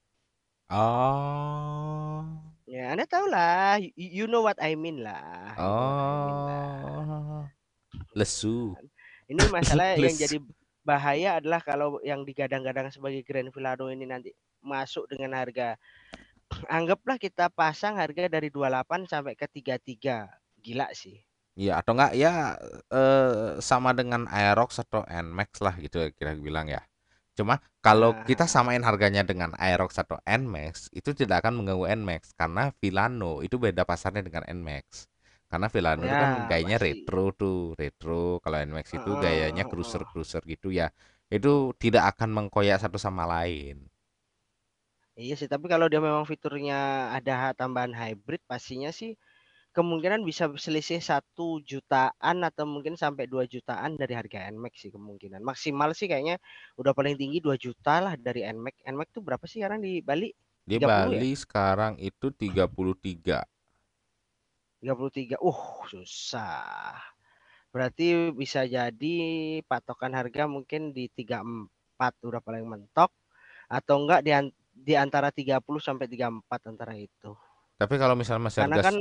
Oh. 0.72 2.24
Ya 2.64 2.96
Anda 2.96 3.04
tahu 3.04 3.28
lah. 3.28 3.76
You, 3.78 4.24
you 4.24 4.26
know 4.26 4.40
what 4.40 4.56
I 4.56 4.72
mean 4.72 5.04
lah. 5.04 5.52
I 5.52 5.60
mean 5.60 6.40
lah. 6.48 6.66
Oh. 6.80 7.40
Lesu. 8.16 8.72
Ini 9.28 9.44
masalah 9.52 9.94
yang 10.00 10.16
jadi 10.16 10.40
bahaya 10.84 11.40
adalah 11.40 11.60
kalau 11.60 12.00
yang 12.00 12.24
digadang-gadang 12.24 12.88
sebagai 12.88 13.20
Grand 13.24 13.52
Villano 13.52 13.92
ini 13.92 14.08
nanti 14.08 14.32
masuk 14.64 15.08
dengan 15.12 15.36
harga 15.36 15.76
anggaplah 16.68 17.16
kita 17.16 17.48
pasang 17.50 17.96
harga 17.96 18.28
dari 18.28 18.48
28 18.52 19.10
sampai 19.10 19.34
ke 19.34 19.46
33. 19.48 20.64
Gila 20.64 20.88
sih. 20.96 21.20
Ya 21.54 21.78
atau 21.78 21.94
enggak 21.94 22.18
ya 22.18 22.58
eh, 22.90 23.62
sama 23.62 23.94
dengan 23.94 24.26
Aerox 24.26 24.82
atau 24.82 25.06
Nmax 25.06 25.62
lah 25.62 25.74
gitu 25.78 26.02
kira 26.16 26.34
bilang 26.34 26.66
ya. 26.66 26.82
Cuma 27.38 27.54
kalau 27.84 28.10
kita 28.28 28.44
Nah, 28.44 28.54
samain 28.54 28.82
harganya 28.88 29.22
dengan 29.30 29.50
Aerox 29.58 29.98
atau 30.02 30.16
Nmax 30.22 30.90
itu 30.98 31.10
tidak 31.20 31.42
akan 31.42 31.52
mengganggu 31.62 31.86
Nmax 32.00 32.22
karena 32.40 32.70
Villano 32.80 33.42
itu 33.46 33.56
beda 33.64 33.82
pasarnya 33.90 34.22
dengan 34.26 34.44
Nmax. 34.46 34.86
Karena 35.50 35.66
Villano 35.74 36.02
itu 36.08 36.16
kan 36.18 36.30
ya 36.30 36.50
gayanya 36.50 36.76
pasti. 36.76 36.84
retro 36.84 37.30
tuh, 37.40 37.74
retro. 37.80 38.38
Kalau 38.42 38.56
Nmax 38.68 38.86
itu 38.98 39.10
Heeh, 39.10 39.18
gayanya 39.18 39.62
cruiser-cruiser 39.66 40.42
gitu 40.46 40.68
ya. 40.74 40.90
Itu 41.30 41.74
tidak 41.82 42.14
akan 42.16 42.30
mengkoyak 42.36 42.78
satu 42.82 42.98
sama 43.02 43.24
lain. 43.26 43.86
Iya 45.22 45.34
sih, 45.40 45.48
tapi 45.52 45.66
kalau 45.72 45.86
dia 45.92 46.00
memang 46.08 46.24
fiturnya 46.32 46.74
ada 47.16 47.32
tambahan 47.60 47.94
hybrid, 48.00 48.42
pastinya 48.50 48.90
sih 48.98 49.10
kemungkinan 49.74 50.22
bisa 50.22 50.46
selisih 50.54 51.02
satu 51.02 51.58
jutaan 51.66 52.46
atau 52.46 52.62
mungkin 52.62 52.94
sampai 52.94 53.26
2 53.26 53.50
jutaan 53.50 53.98
dari 53.98 54.14
harga 54.14 54.46
NMAX 54.54 54.86
sih 54.86 54.94
kemungkinan. 54.94 55.42
Maksimal 55.42 55.90
sih 55.98 56.06
kayaknya 56.06 56.38
udah 56.78 56.94
paling 56.94 57.18
tinggi 57.18 57.42
2 57.42 57.58
juta 57.58 57.98
lah 57.98 58.14
dari 58.14 58.46
NMAX. 58.46 58.86
NMAX 58.86 59.08
tuh 59.10 59.22
berapa 59.26 59.42
sih 59.50 59.60
sekarang 59.60 59.82
di 59.82 59.98
Bali? 59.98 60.30
Di 60.62 60.78
30 60.78 60.86
ya? 60.86 60.86
Bali 60.86 61.32
sekarang 61.34 61.92
itu 61.98 62.30
33. 62.30 63.42
33. 64.86 65.42
Uh, 65.42 65.62
susah. 65.90 66.94
Berarti 67.74 68.30
bisa 68.30 68.62
jadi 68.70 69.16
patokan 69.66 70.14
harga 70.14 70.46
mungkin 70.46 70.94
di 70.94 71.10
34 71.10 72.22
udah 72.22 72.38
paling 72.38 72.62
mentok 72.62 73.10
atau 73.66 74.06
enggak 74.06 74.22
di, 74.22 74.30
di 74.70 74.94
antara 74.94 75.34
30 75.34 75.58
sampai 75.82 76.06
34 76.06 76.70
antara 76.70 76.94
itu. 76.94 77.34
Tapi 77.74 77.98
kalau 77.98 78.14
misalnya 78.14 78.46
masih 78.46 78.62
Karena 78.62 78.78
harga 78.78 78.94
kan 78.94 78.96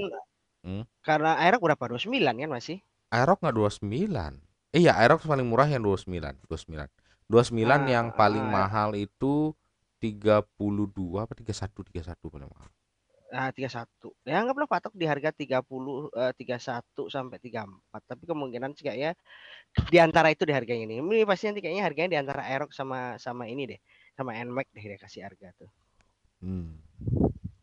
hmm, 0.64 0.84
karena 1.04 1.38
Aerox 1.40 1.62
berapa? 1.62 1.84
29 1.96 2.10
kan 2.24 2.50
masih? 2.52 2.80
Aerox 3.14 3.38
nggak 3.44 3.56
29. 3.84 4.40
Iya, 4.74 4.98
Aerox 4.98 5.22
paling 5.30 5.46
murah 5.46 5.70
yang 5.70 5.86
29, 5.86 6.10
29. 6.50 6.90
29 7.30 7.88
yang 7.88 8.10
paling 8.12 8.42
Ah, 8.42 8.52
mahal 8.52 8.90
itu 8.98 9.54
32 10.02 11.24
apa 11.24 11.34
31, 11.38 11.86
31 11.88 12.28
paling 12.28 12.50
mahal. 12.50 12.70
Ah, 13.34 13.50
31. 13.50 14.14
Ya 14.28 14.42
anggaplah 14.42 14.70
patok 14.70 14.94
di 14.94 15.10
harga 15.10 15.34
30 15.34 16.12
eh, 16.14 16.34
31 16.38 17.10
sampai 17.10 17.42
34. 17.42 18.02
Tapi 18.06 18.24
kemungkinan 18.30 18.78
sih 18.78 18.86
kayaknya 18.86 19.18
di 19.90 19.98
antara 19.98 20.30
itu 20.30 20.46
di 20.46 20.54
harganya 20.54 20.86
ini. 20.86 21.02
Ini 21.02 21.26
pasti 21.26 21.50
nanti 21.50 21.66
kayaknya 21.66 21.84
harganya 21.88 22.10
di 22.14 22.20
antara 22.20 22.46
Aerox 22.46 22.78
sama 22.78 23.18
sama 23.18 23.50
ini 23.50 23.66
deh. 23.66 23.80
Sama 24.14 24.38
NMAX 24.38 24.68
deh 24.76 24.86
dia 24.86 25.00
kasih 25.02 25.22
harga 25.26 25.50
tuh. 25.58 25.70
Hmm. 26.46 26.78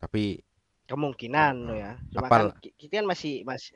Tapi 0.02 0.42
Kemungkinan 0.90 1.54
loh 1.70 1.76
ya. 1.78 1.92
Cuma 2.10 2.26
Apal- 2.26 2.50
kan 2.50 2.60
ki- 2.62 2.74
kita 2.74 2.92
kan 3.00 3.06
masih 3.06 3.34
masih 3.46 3.72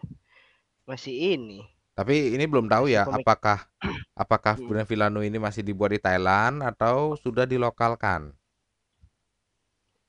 masih 0.91 1.15
ini. 1.39 1.61
tapi 1.95 2.35
ini 2.35 2.45
belum 2.51 2.67
tahu 2.67 2.91
ya 2.91 3.07
apakah 3.07 3.71
apakah 4.23 4.59
Hmm. 4.59 4.67
brand 4.67 4.89
Villano 4.91 5.21
ini 5.23 5.39
masih 5.39 5.63
dibuat 5.63 5.95
di 5.95 6.01
Thailand 6.03 6.59
atau 6.67 7.15
sudah 7.15 7.47
dilokalkan. 7.47 8.35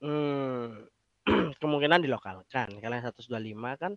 Hmm. 0.02 0.90
kemungkinan 1.62 2.02
dilokalkan. 2.06 2.68
Yang 2.82 3.14
125 3.14 3.78
kan 3.78 3.94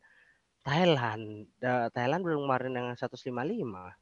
Thailand. 0.66 1.48
Thailand 1.96 2.22
belum 2.24 2.40
kemarin 2.44 2.72
yang 2.76 2.86
155. 2.92 3.96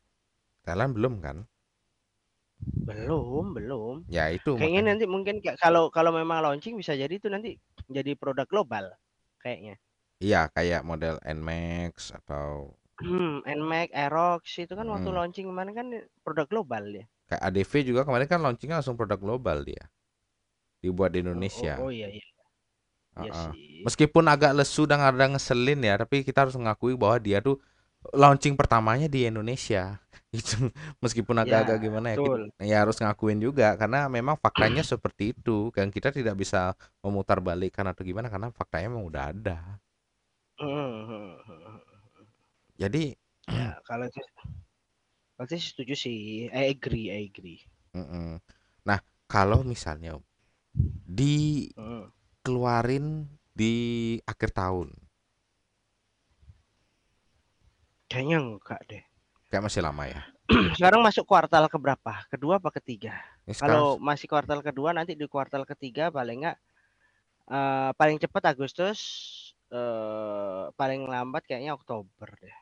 Thailand 0.67 0.91
belum 0.99 1.15
kan? 1.23 1.37
Belum, 2.87 3.55
belum. 3.57 3.95
Ya 4.11 4.31
itu 4.31 4.55
Kayaknya 4.59 4.81
makanya. 4.83 4.91
nanti 4.95 5.05
mungkin 5.07 5.35
kalau 5.63 5.91
kalau 5.93 6.11
memang 6.15 6.39
launching 6.43 6.75
bisa 6.81 6.93
jadi 6.97 7.13
itu 7.21 7.29
nanti 7.29 7.59
jadi 7.91 8.13
produk 8.21 8.47
global 8.53 8.85
kayaknya. 9.43 9.77
Iya 10.25 10.41
kayak 10.55 10.81
model 10.89 11.15
Nmax 11.37 11.95
atau 12.19 12.49
Hmm, 13.03 13.35
NMAX, 13.59 13.89
Aerox 14.01 14.43
itu 14.65 14.73
kan 14.79 14.87
waktu 14.95 15.09
Hmm. 15.09 15.17
launching 15.17 15.47
kemarin 15.51 15.75
kan 15.79 15.87
produk 16.25 16.47
global 16.53 16.85
ya. 16.99 17.05
kayak 17.29 17.43
ADV 17.49 17.73
juga 17.89 18.01
kemarin 18.07 18.29
kan 18.31 18.41
launchingnya 18.45 18.79
langsung 18.79 18.99
produk 18.99 19.19
global 19.25 19.59
dia. 19.69 19.85
Dibuat 20.83 21.13
di 21.15 21.21
Oh, 21.35 21.45
Indonesia. 21.45 21.75
oh, 21.77 21.85
oh 21.85 21.91
iya 21.97 22.09
iya. 22.17 22.27
Iya 23.21 23.33
Heeh. 23.33 23.51
sih. 23.51 23.87
Meskipun 23.87 24.25
agak 24.27 24.51
lesu 24.59 24.83
dan 24.91 24.99
ada 24.99 25.25
ngeselin 25.31 25.79
ya, 25.87 25.95
tapi 26.03 26.27
kita 26.27 26.43
harus 26.49 26.57
mengakui 26.59 26.99
bahwa 26.99 27.17
dia 27.23 27.39
tuh 27.39 27.57
launching 28.15 28.55
pertamanya 28.61 29.07
di 29.11 29.27
Indonesia. 29.31 29.99
Itu 30.37 30.71
meskipun 31.03 31.37
agak-agak 31.43 31.77
Ya, 31.81 31.89
gimana 31.89 32.09
ya, 32.15 32.19
betul. 32.19 32.41
kita, 32.41 32.43
ya 32.61 32.77
harus 32.85 32.97
ngakuin 33.01 33.41
juga 33.41 33.75
karena 33.81 34.07
memang 34.11 34.37
faktanya 34.41 34.83
seperti 34.87 35.33
itu. 35.37 35.73
Dan 35.77 35.89
kita 35.95 36.11
tidak 36.15 36.35
bisa 36.39 36.75
memutar 37.05 37.39
balikan 37.41 37.87
atau 37.91 38.03
gimana 38.05 38.29
karena 38.33 38.49
faktanya 38.55 38.89
memang 38.93 39.07
udah 39.11 39.25
ada. 39.33 39.57
Jadi, 42.77 43.17
Ya, 43.51 43.69
kalau 43.87 44.07
itu 44.11 44.21
kalau 45.37 45.57
setuju 45.67 45.95
sih. 46.05 46.19
I 46.61 46.63
agree, 46.75 47.07
I 47.17 47.21
agree. 47.31 47.61
mm-mm. 47.97 48.39
Nah, 48.87 48.99
kalau 49.27 49.61
misalnya 49.67 50.19
dikeluarin 51.07 51.81
di 53.57 53.75
akhir 54.27 54.51
tahun, 54.57 54.89
Kayaknya 58.11 58.39
enggak 58.39 58.81
deh. 58.91 59.03
kayak 59.51 59.63
masih 59.67 59.83
lama 59.83 60.05
ya. 60.07 60.21
Sekarang 60.79 61.01
masuk 61.03 61.25
kuartal 61.27 61.67
keberapa? 61.67 62.13
Kedua 62.31 62.59
apa 62.63 62.71
ketiga? 62.79 63.19
Sekarang 63.47 63.83
Kalau 63.83 63.91
masih 63.99 64.27
kuartal 64.31 64.61
kedua 64.63 64.91
nanti 64.95 65.13
di 65.19 65.27
kuartal 65.27 65.67
ketiga 65.67 66.11
paling 66.15 66.39
enggak 66.47 66.57
eh, 67.51 67.91
paling 67.99 68.17
cepat 68.23 68.43
Agustus 68.55 68.99
eh, 69.71 70.65
paling 70.79 71.01
lambat 71.11 71.43
kayaknya 71.47 71.75
Oktober 71.75 72.29
deh. 72.43 72.57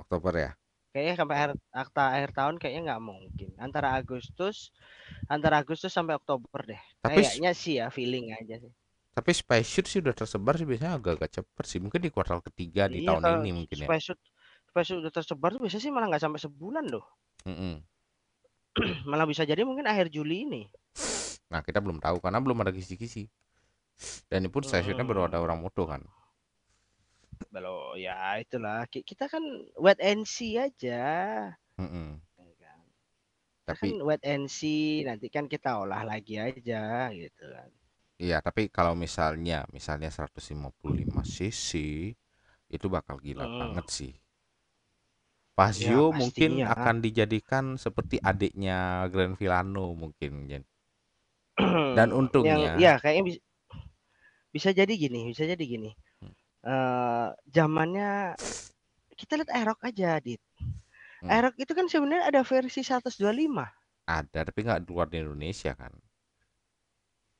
Oktober 0.00 0.32
ya. 0.36 0.50
Kayaknya 0.92 1.14
sampai 1.16 1.34
akhir 1.40 1.50
akta 1.72 2.02
akhir 2.16 2.30
tahun 2.36 2.54
kayaknya 2.60 2.82
nggak 2.92 3.02
mungkin. 3.04 3.48
Antara 3.56 3.96
Agustus 3.96 4.72
antara 5.28 5.60
Agustus 5.64 5.92
sampai 5.92 6.16
Oktober 6.20 6.60
deh. 6.64 6.80
Tapi 7.00 7.20
Kayaknya 7.20 7.50
sih 7.56 7.74
ya 7.80 7.86
feeling 7.88 8.32
aja 8.36 8.56
sih. 8.60 8.72
Tapi 9.12 9.30
spacesuit 9.36 9.84
sih 9.88 9.98
udah 10.00 10.16
tersebar 10.16 10.56
sih 10.56 10.64
biasanya 10.64 10.96
agak-agak 10.96 11.30
cepet 11.36 11.64
sih. 11.68 11.80
Mungkin 11.84 12.00
di 12.00 12.08
kuartal 12.08 12.40
ketiga 12.40 12.88
di 12.88 13.04
Iya 13.04 13.08
tahun 13.12 13.22
kalau 13.24 13.40
ini 13.44 13.50
mungkin 13.52 13.76
ya. 13.76 13.88
spacesuit 13.88 14.18
spacesuit 14.72 15.04
udah 15.04 15.12
tersebar 15.12 15.52
tuh 15.52 15.60
biasanya 15.60 15.84
sih 15.84 15.92
malah 15.92 16.08
nggak 16.08 16.24
sampai 16.24 16.40
sebulan 16.40 16.84
loh. 16.88 17.04
Mm-mm. 17.44 17.84
Malah 19.10 19.28
bisa 19.28 19.44
jadi 19.44 19.68
mungkin 19.68 19.84
akhir 19.84 20.08
Juli 20.08 20.48
ini. 20.48 20.62
Nah 21.52 21.60
kita 21.60 21.84
belum 21.84 22.00
tahu 22.00 22.16
karena 22.24 22.40
belum 22.40 22.64
ada 22.64 22.72
kisi-kisi. 22.72 23.28
Dan 24.32 24.42
ini 24.42 24.48
pun 24.48 24.64
spacesuitnya 24.64 25.04
baru 25.04 25.28
ada 25.28 25.38
Hmm. 25.38 25.44
orang 25.44 25.58
moto 25.60 25.84
kan. 25.84 26.00
Belum 27.52 27.94
ya 28.00 28.40
itulah 28.40 28.88
Ki- 28.88 29.04
kita 29.04 29.28
kan 29.28 29.44
wait 29.76 30.00
and 30.00 30.24
see 30.24 30.56
aja. 30.56 31.00
Ya 32.40 32.52
kan. 32.62 32.80
Kita 33.62 33.72
kan 33.76 33.90
Tapi 33.92 34.00
wait 34.08 34.22
and 34.24 34.46
see 34.48 35.04
nanti 35.04 35.26
kan 35.28 35.44
kita 35.52 35.70
olah 35.82 36.02
lagi 36.10 36.40
aja 36.40 37.12
gitu 37.12 37.44
kan. 37.54 37.70
iya 38.22 38.38
tapi 38.46 38.70
kalau 38.70 38.94
misalnya 38.94 39.66
misalnya 39.74 40.08
155 40.08 41.20
cc 41.26 41.68
itu 42.72 42.86
bakal 42.88 43.16
gila 43.20 43.44
Hmm. 43.44 43.58
banget 43.60 43.86
sih. 43.92 44.12
Ya 45.62 45.68
Pasio 45.70 46.10
mungkin 46.10 46.50
pastinya. 46.58 46.66
akan 46.74 46.96
dijadikan 46.98 47.64
seperti 47.78 48.18
adiknya 48.18 49.06
Grand 49.14 49.38
Villano 49.38 49.94
mungkin. 49.94 50.48
Dan 51.96 52.08
yang 52.08 52.10
untungnya 52.10 52.74
ya 52.80 52.98
kayaknya 52.98 53.22
bisa, 53.30 53.40
bisa 54.50 54.68
jadi 54.74 54.90
gini, 54.90 55.30
bisa 55.30 55.46
jadi 55.46 55.62
gini. 55.62 55.94
Hmm. 56.18 56.34
eh 56.66 57.28
zamannya 57.54 58.34
kita 59.14 59.38
lihat 59.38 59.50
Aerox 59.54 59.78
aja, 59.86 60.18
Dit. 60.18 60.42
Hmm. 61.22 61.30
Aerox 61.30 61.54
itu 61.62 61.72
kan 61.78 61.86
sebenarnya 61.86 62.26
ada 62.26 62.42
versi 62.42 62.82
125. 62.82 63.14
ada 64.02 64.42
tapi 64.42 64.66
nggak 64.66 64.82
keluar 64.82 65.06
di 65.06 65.22
Indonesia 65.22 65.78
kan. 65.78 65.94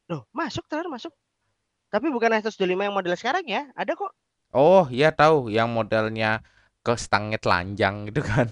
Loh, 0.07 0.31
masuk 0.31 0.63
terus 0.71 0.87
masuk. 0.87 1.11
Tapi 1.91 2.09
bukan 2.09 2.39
125 2.39 2.57
yang 2.65 2.95
model 2.95 3.19
sekarang 3.19 3.45
ya. 3.45 3.69
Ada 3.75 3.99
kok. 3.99 4.15
Oh 4.53 4.85
iya 4.93 5.11
tahu 5.11 5.49
yang 5.49 5.73
modelnya 5.73 6.45
ke 6.87 6.93
stangnya 6.99 7.39
telanjang 7.45 8.11
gitu 8.11 8.21
kan. 8.31 8.47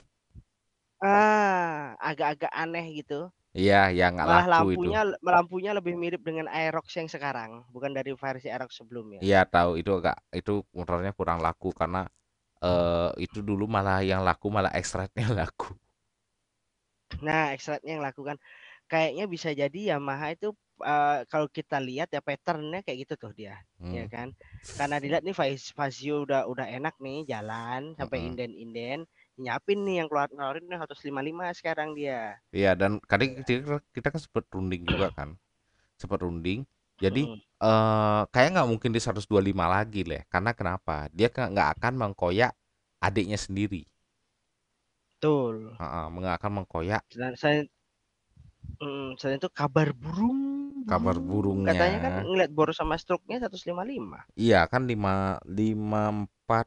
Ah, 1.01 1.97
agak-agak 2.01 2.53
aneh 2.53 2.85
gitu. 3.01 3.33
Iya, 3.57 3.91
ya 3.91 4.07
nggak 4.15 4.29
laku 4.31 4.45
itu. 4.79 4.91
lampunya 4.91 5.01
lampunya 5.27 5.71
lebih 5.75 5.95
mirip 5.99 6.23
dengan 6.23 6.47
Aerox 6.47 6.87
yang 6.95 7.09
sekarang, 7.11 7.67
bukan 7.75 7.91
dari 7.91 8.15
versi 8.15 8.47
Aerox 8.47 8.79
sebelumnya. 8.79 9.19
Iya 9.19 9.43
tahu 9.49 9.81
itu 9.81 9.91
agak 9.99 10.17
itu 10.31 10.63
motornya 10.77 11.13
kurang 11.19 11.43
laku 11.43 11.75
karena 11.75 12.07
eh 12.63 13.11
itu 13.25 13.39
dulu 13.43 13.65
malah 13.67 14.05
yang 14.05 14.23
laku 14.23 14.47
malah 14.53 14.71
extract-nya 14.77 15.27
laku. 15.41 15.75
Nah, 17.27 17.53
extract-nya 17.55 17.99
yang 17.99 18.05
lakukan 18.07 18.37
kayaknya 18.91 19.25
bisa 19.31 19.51
jadi 19.55 19.95
Yamaha 19.97 20.35
itu 20.37 20.55
eh, 20.85 21.19
kalau 21.31 21.49
kita 21.51 21.77
lihat 21.89 22.09
ya 22.15 22.21
patternnya 22.29 22.81
kayak 22.85 22.99
gitu 23.07 23.15
tuh 23.29 23.33
dia, 23.39 23.55
ya 23.93 24.05
Hmm. 24.05 24.11
kan? 24.15 24.29
Karena 24.79 24.97
dilihat 25.03 25.23
nih 25.27 25.37
Faz- 25.37 25.73
Fazio 25.79 26.25
udah 26.27 26.41
udah 26.53 26.67
enak 26.77 26.95
nih 27.05 27.19
jalan 27.33 27.95
sampai 27.99 28.19
Mm-mm. 28.19 28.29
inden-inden, 28.29 29.05
nyiapin 29.41 29.79
nih 29.87 29.95
yang 30.05 30.09
keluar 30.11 30.29
ngeluarin 30.33 30.65
nih 30.71 30.79
155 30.81 31.47
sekarang 31.59 31.89
dia. 31.99 32.39
Iya 32.51 32.71
dan 32.81 32.99
tadi 33.11 33.25
kita, 33.47 33.79
kita 33.95 34.09
kan 34.15 34.21
sempat 34.25 34.45
runding 34.55 34.83
juga 34.91 35.07
kan. 35.15 35.39
Sempat 36.01 36.21
runding. 36.27 36.61
Jadi 37.05 37.21
Mm-mm. 37.23 37.41
eh 37.65 38.23
kayak 38.35 38.49
nggak 38.55 38.69
mungkin 38.73 38.91
di 38.97 39.01
125 39.05 39.67
lagi 39.77 40.03
leh. 40.11 40.23
Karena 40.33 40.53
kenapa? 40.59 41.09
Dia 41.17 41.29
nggak 41.33 41.69
akan 41.81 41.95
mengkoyak 42.03 42.53
adiknya 43.07 43.39
sendiri. 43.41 43.83
Betul. 45.21 45.79
Heeh, 45.79 46.05
nggak 46.15 46.35
akan 46.39 46.51
mengkoyak 46.57 47.03
Dan 47.15 47.35
saya 47.39 47.63
mm, 48.83 49.17
selain 49.19 49.39
itu 49.41 49.49
kabar 49.61 49.89
burung 50.03 50.41
kabar 50.89 51.17
burung 51.29 51.61
katanya 51.69 51.99
kan 52.05 52.13
burungnya. 52.15 52.29
ngeliat 52.29 52.51
boros 52.57 52.77
sama 52.81 52.95
stroke-nya 53.03 53.37
155. 53.43 54.21
Iya 54.47 54.61
kan 54.73 54.83
5 54.91 55.15
54 55.47 56.67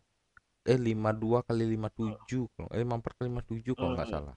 eh 0.72 0.80
52 0.88 1.40
kali 1.48 1.64
57 1.76 2.44
kalau 2.56 2.70
eh 2.76 2.82
54 2.88 3.14
kali 3.18 3.28
57 3.34 3.74
kalau 3.80 3.92
nggak 3.96 4.08
Mm. 4.08 4.14
salah. 4.14 4.36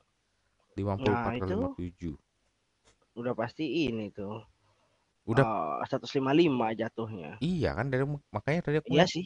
54 0.79 1.33
Nah, 1.33 1.33
kali 1.41 1.53
itu 1.53 1.57
57. 1.57 2.15
udah 3.21 3.35
pasti 3.41 3.65
ini 3.89 4.07
tuh. 4.19 4.37
Udah 5.31 5.45
eh, 5.47 5.87
155 5.91 6.67
jatuhnya. 6.81 7.31
iya 7.51 7.69
kan 7.77 7.87
dari 7.93 8.05
makanya 8.35 8.61
tadi 8.67 8.77
aku 8.81 8.89
Iya 8.95 9.05
sih. 9.15 9.25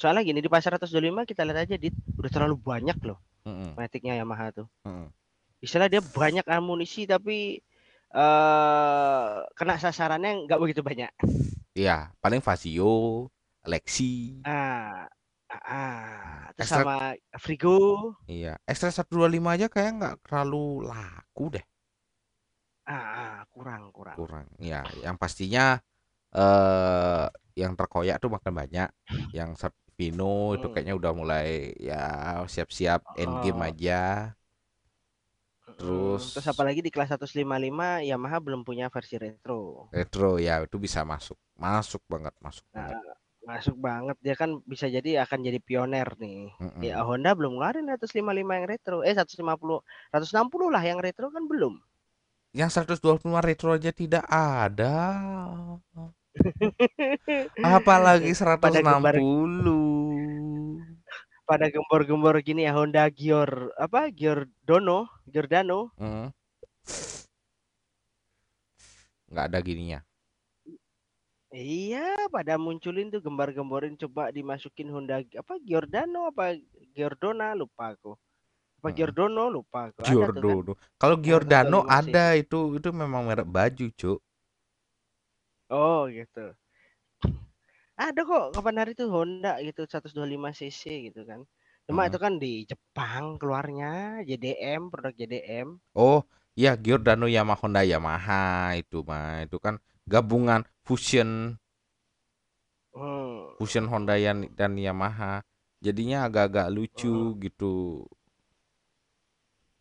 Soalnya 0.00 0.22
gini 0.28 0.40
di 0.44 0.50
pasar 0.54 0.70
125 0.78 1.22
kita 1.30 1.42
lihat 1.46 1.58
aja 1.66 1.76
dit 1.84 1.94
udah 2.18 2.30
terlalu 2.34 2.56
banyak 2.70 2.98
loh 3.08 3.18
Mm-mm, 3.44 3.70
Matic-nya 3.78 4.14
Yamaha 4.20 4.46
tuh. 4.58 4.66
mm-mm. 4.86 5.08
Istilah 5.66 5.88
dia 5.92 6.02
banyak 6.04 6.46
amunisi 6.56 7.02
tapi 7.08 7.60
eh 8.14 9.34
kena 9.58 9.74
sasarannya 9.82 10.30
nggak 10.46 10.60
begitu 10.62 10.82
banyak. 10.88 11.10
Iya, 11.78 11.92
paling 12.22 12.40
Fazio, 12.46 12.84
Lexi. 13.70 14.04
Ah, 14.44 15.08
ah, 15.50 15.60
ah. 15.68 16.52
terus 16.56 16.68
Extra 16.68 16.82
sama 16.82 16.94
Frigo. 17.44 17.70
iya, 18.34 18.52
Extra 18.70 18.88
125 18.96 19.48
aja 19.54 19.66
kayak 19.74 19.90
nggak 19.98 20.14
terlalu 20.24 20.64
laku 20.90 21.44
deh. 21.54 21.64
Ah, 22.92 23.04
ah, 23.24 23.38
kurang 23.52 23.84
kurang. 23.96 24.20
Kurang. 24.20 24.46
Iya, 24.62 24.76
yang 25.04 25.16
pastinya 25.22 25.62
eh 26.36 27.24
yang 27.62 27.72
terkoyak 27.78 28.16
tuh 28.22 28.30
makin 28.36 28.54
banyak. 28.60 28.88
Yang 29.38 29.50
Vino 29.98 30.54
itu 30.56 30.66
Hmm. 30.66 30.72
kayaknya 30.72 30.94
udah 31.00 31.12
mulai 31.20 31.46
ya 31.88 31.96
siap-siap 32.54 33.00
endgame 33.20 33.60
Oh, 33.60 33.68
aja. 33.68 33.94
Mm, 35.78 35.80
Terus 35.80 36.24
terus 36.32 36.46
apalagi 36.48 36.80
di 36.84 36.90
kelas 36.94 37.10
155 37.14 38.02
Yamaha 38.10 38.38
belum 38.42 38.62
punya 38.68 38.86
versi 38.94 39.16
retro. 39.18 39.90
retro 39.94 40.36
ya 40.46 40.54
itu 40.66 40.76
bisa 40.84 41.00
masuk. 41.12 41.38
Masuk 41.56 42.02
banget, 42.12 42.34
masuk 42.40 42.66
Nah, 42.74 42.90
banget. 42.90 43.16
Masuk 43.44 43.76
banget, 43.76 44.16
dia 44.24 44.34
kan 44.40 44.50
bisa 44.64 44.86
jadi 44.88 45.10
akan 45.24 45.38
jadi 45.44 45.58
pioner 45.60 46.08
nih. 46.16 46.48
Ya 46.80 46.96
Mhm. 47.00 47.06
Honda 47.08 47.30
belum 47.36 47.52
ngeluarin 47.60 47.86
155 47.92 48.56
yang 48.56 48.66
retro, 48.72 48.96
eh 49.04 49.12
150, 49.12 49.84
160 50.12 50.68
lah 50.72 50.80
yang 50.80 50.98
retro 51.04 51.28
kan 51.28 51.44
belum. 51.44 51.74
Yang 52.54 52.70
125 52.78 53.40
retro 53.42 53.74
aja 53.74 53.90
tidak 53.90 54.24
ada. 54.30 54.94
Apalagi 57.62 58.32
Pada 58.60 58.80
gembar 58.82 59.16
160. 59.16 59.60
pada 59.60 60.63
gembor-gembor 61.48 62.40
gini 62.40 62.64
ya 62.64 62.72
Honda 62.72 63.12
Gior 63.12 63.72
apa 63.76 64.08
Giordano, 64.08 65.08
Giordano. 65.28 65.92
Hmm. 66.00 66.32
Nggak 69.28 69.46
ada 69.52 69.58
gininya. 69.60 70.00
Iya, 71.54 72.26
pada 72.34 72.58
munculin 72.58 73.14
tuh 73.14 73.22
gembar-gemborin 73.22 73.94
coba 73.94 74.34
dimasukin 74.34 74.90
Honda 74.90 75.22
apa 75.22 75.54
Giordano 75.62 76.26
apa 76.26 76.58
Giordona 76.96 77.54
lupa 77.54 77.94
aku. 77.94 78.18
Apa 78.82 78.90
Mm-mm. 78.90 78.98
Giordano 78.98 79.42
lupa 79.54 79.88
aku. 79.88 80.02
Kan. 80.02 80.10
Giordano. 80.10 80.72
Kalau 80.98 81.16
Yang 81.16 81.24
Giordano 81.30 81.78
125 81.86 81.86
cc. 81.86 81.94
ada 81.94 82.26
itu 82.34 82.58
itu 82.74 82.88
memang 82.90 83.22
merek 83.30 83.46
baju, 83.46 83.86
Cuk. 83.94 84.18
Oh, 85.70 86.10
gitu. 86.10 86.52
Ada 87.98 88.20
kok 88.30 88.44
kapan 88.54 88.76
hari 88.80 88.92
itu 88.96 89.06
Honda 89.14 89.52
gitu 89.66 89.82
125 89.90 90.50
cc 90.58 90.82
gitu 91.10 91.20
kan. 91.30 91.40
Cuma 91.86 92.02
Hmm. 92.02 92.08
itu 92.08 92.18
kan 92.24 92.34
di 92.42 92.66
Jepang 92.70 93.24
keluarnya 93.40 94.22
JDM, 94.28 94.82
produk 94.92 95.12
JDM. 95.18 95.68
Oh, 95.94 96.22
ya 96.54 96.74
Giordano 96.78 97.26
Yamaha 97.30 97.58
Honda 97.62 97.82
Yamaha 97.86 98.74
itu 98.78 99.02
mah. 99.08 99.42
Itu 99.46 99.58
kan 99.64 99.74
gabungan 100.06 100.62
fusion 100.86 101.58
Hmm. 102.94 103.54
fusion 103.58 103.86
Honda 103.90 104.14
dan 104.58 104.72
Yamaha. 104.78 105.42
Jadinya 105.84 106.18
agak-agak 106.26 106.68
lucu 106.76 107.36
gitu. 107.44 108.06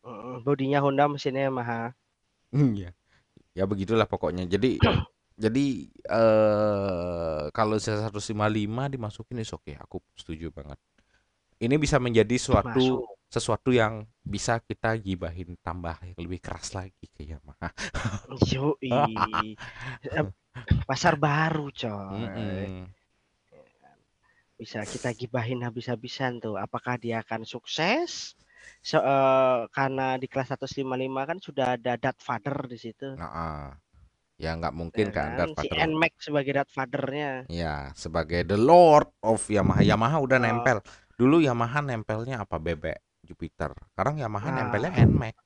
Mm, 0.07 0.43
Bodinya 0.45 0.79
Honda, 0.83 1.03
mesinnya 1.11 1.41
Yamaha. 1.47 1.79
Iya. 2.53 2.89
Ya 3.57 3.63
begitulah 3.71 4.07
pokoknya. 4.09 4.43
Jadi 4.53 4.81
jadi 5.43 5.91
eh 5.91 7.43
kalau 7.51 7.75
saya 7.75 8.07
155 8.07 8.95
dimasukin 8.95 9.43
is 9.43 9.51
oke, 9.51 9.75
aku 9.75 9.99
setuju 10.15 10.47
banget. 10.55 10.79
Ini 11.59 11.75
bisa 11.75 11.99
menjadi 11.99 12.39
suatu 12.39 13.03
Masuk. 13.03 13.27
sesuatu 13.27 13.75
yang 13.75 14.07
bisa 14.23 14.63
kita 14.63 14.95
gibahin 14.99 15.59
tambah 15.59 15.99
yang 15.99 16.15
lebih 16.15 16.39
keras 16.39 16.71
lagi 16.71 17.07
ke 17.11 17.27
Yamaha. 17.27 17.75
Yoi. 18.55 18.91
Pasar 20.87 21.19
baru, 21.19 21.67
coy. 21.75 22.23
Mm-mm. 22.23 22.87
Bisa 24.55 24.87
kita 24.87 25.11
gibahin 25.11 25.59
habis-habisan 25.67 26.39
tuh. 26.39 26.55
Apakah 26.55 26.95
dia 26.95 27.19
akan 27.19 27.43
sukses? 27.43 28.39
So, 28.79 29.03
eh, 29.03 29.59
karena 29.75 30.15
di 30.15 30.27
kelas 30.31 30.55
155 30.55 31.27
kan 31.27 31.37
sudah 31.43 31.75
ada 31.75 32.11
Father 32.15 32.63
di 32.67 32.79
situ. 32.79 33.11
Nah, 33.19 33.27
ah. 33.27 33.82
Ya 34.37 34.57
nggak 34.57 34.73
mungkin 34.73 35.07
ya 35.09 35.15
kan 35.15 35.27
kan? 35.37 35.47
Si. 35.61 35.67
NMAX 35.69 36.13
sebagai 36.29 36.53
Fathernya. 36.67 37.31
Ya, 37.47 37.93
sebagai 37.93 38.43
the 38.43 38.57
Lord 38.57 39.09
of 39.21 39.41
Yamaha. 39.47 39.81
Yamaha 39.85 40.17
udah 40.19 40.37
Oh. 40.39 40.43
nempel. 40.43 40.77
Dulu 41.15 41.39
Yamaha 41.39 41.79
nempelnya 41.85 42.41
apa 42.41 42.57
bebek 42.57 42.97
Jupiter. 43.23 43.71
Sekarang 43.93 44.17
Yamaha 44.17 44.49
Nah. 44.49 44.55
nempelnya 44.65 44.91
NMAX. 44.97 45.37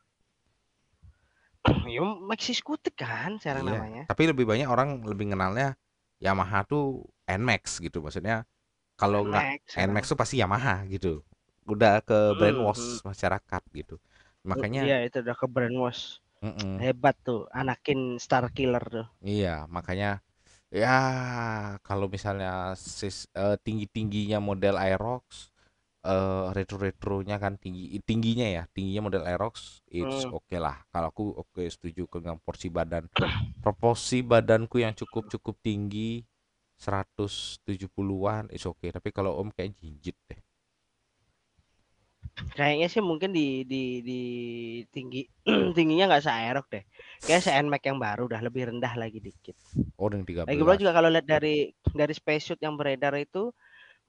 Ya, 1.87 2.03
Maxi 2.03 2.55
Scooter 2.55 2.91
kan 2.95 3.39
sekarang 3.39 3.67
Iya. 3.67 3.71
namanya. 3.75 4.03
Tapi 4.07 4.23
lebih 4.31 4.47
banyak 4.47 4.67
orang 4.67 5.03
lebih 5.03 5.35
kenalnya 5.35 5.75
Yamaha 6.23 6.63
tuh 6.63 7.03
NMAX 7.27 7.83
gitu. 7.83 7.99
Maksudnya 7.99 8.47
kalau 8.95 9.27
nggak 9.27 9.67
NMAX 9.75 10.09
tuh 10.09 10.17
pasti 10.19 10.39
Yamaha 10.39 10.87
gitu. 10.87 11.21
Udah 11.67 11.99
ke 11.99 12.15
Hmm, 12.15 12.39
brainwash 12.39 13.03
masyarakat 13.03 13.61
gitu. 13.75 13.99
Makanya 14.47 14.87
Iya, 14.87 14.97
itu 15.11 15.19
udah 15.19 15.35
ke 15.35 15.47
brainwash. 15.51 16.23
Mm-mm. 16.43 16.77
Hebat 16.83 17.15
tuh, 17.27 17.41
anakin 17.59 17.99
Star 18.21 18.45
Killer 18.55 18.83
tuh. 18.95 19.07
Iya, 19.25 19.65
makanya 19.75 20.21
ya 20.71 20.89
kalau 21.87 22.07
misalnya 22.15 22.75
sis, 22.77 23.17
eh, 23.33 23.55
tinggi-tingginya 23.65 24.37
model 24.43 24.75
Aerox 24.77 25.51
eh 26.07 26.45
retro-retronya 26.55 27.35
kan 27.43 27.53
tinggi 27.59 27.99
tingginya 28.09 28.47
ya, 28.47 28.63
tingginya 28.71 29.01
model 29.11 29.23
Aerox 29.27 29.83
it's 29.91 30.23
Hmm. 30.23 30.37
oke 30.37 30.55
lah. 30.55 30.77
Kalau 30.93 31.07
aku 31.11 31.23
oke 31.35 31.63
setuju 31.67 32.07
dengan 32.07 32.37
porsi 32.45 32.67
badan. 32.71 33.03
Proporsi 33.63 34.23
badanku 34.23 34.79
yang 34.79 34.93
cukup-cukup 34.95 35.55
tinggi 35.59 36.23
170-an 36.79 38.53
is 38.55 38.63
oke, 38.69 38.87
tapi 38.87 39.09
kalau 39.11 39.35
Om 39.41 39.49
kayak 39.51 39.75
jinjit 39.81 40.15
deh. 40.29 40.39
Kayaknya 42.57 42.87
sih 42.93 43.01
mungkin 43.09 43.29
di 43.37 43.63
di 43.71 44.01
di 44.07 44.19
tinggi 44.93 45.19
tingginya 45.77 46.05
nggak 46.09 46.23
se-aerok 46.25 46.65
deh. 46.73 46.83
Kayak 47.25 47.41
se 47.45 47.51
NMAX 47.53 47.81
yang 47.89 47.99
baru 48.01 48.21
udah 48.29 48.41
lebih 48.45 48.63
rendah 48.73 48.93
lagi 49.01 49.19
dikit. 49.21 49.55
Oh, 49.97 50.09
yang 50.13 50.25
13. 50.25 50.47
Lagi 50.47 50.61
pula 50.63 50.77
juga 50.79 50.93
kalau 50.97 51.09
lihat 51.13 51.27
dari 51.27 51.71
dari 51.91 52.13
spacesuit 52.15 52.59
yang 52.63 52.75
beredar 52.79 53.13
itu 53.19 53.51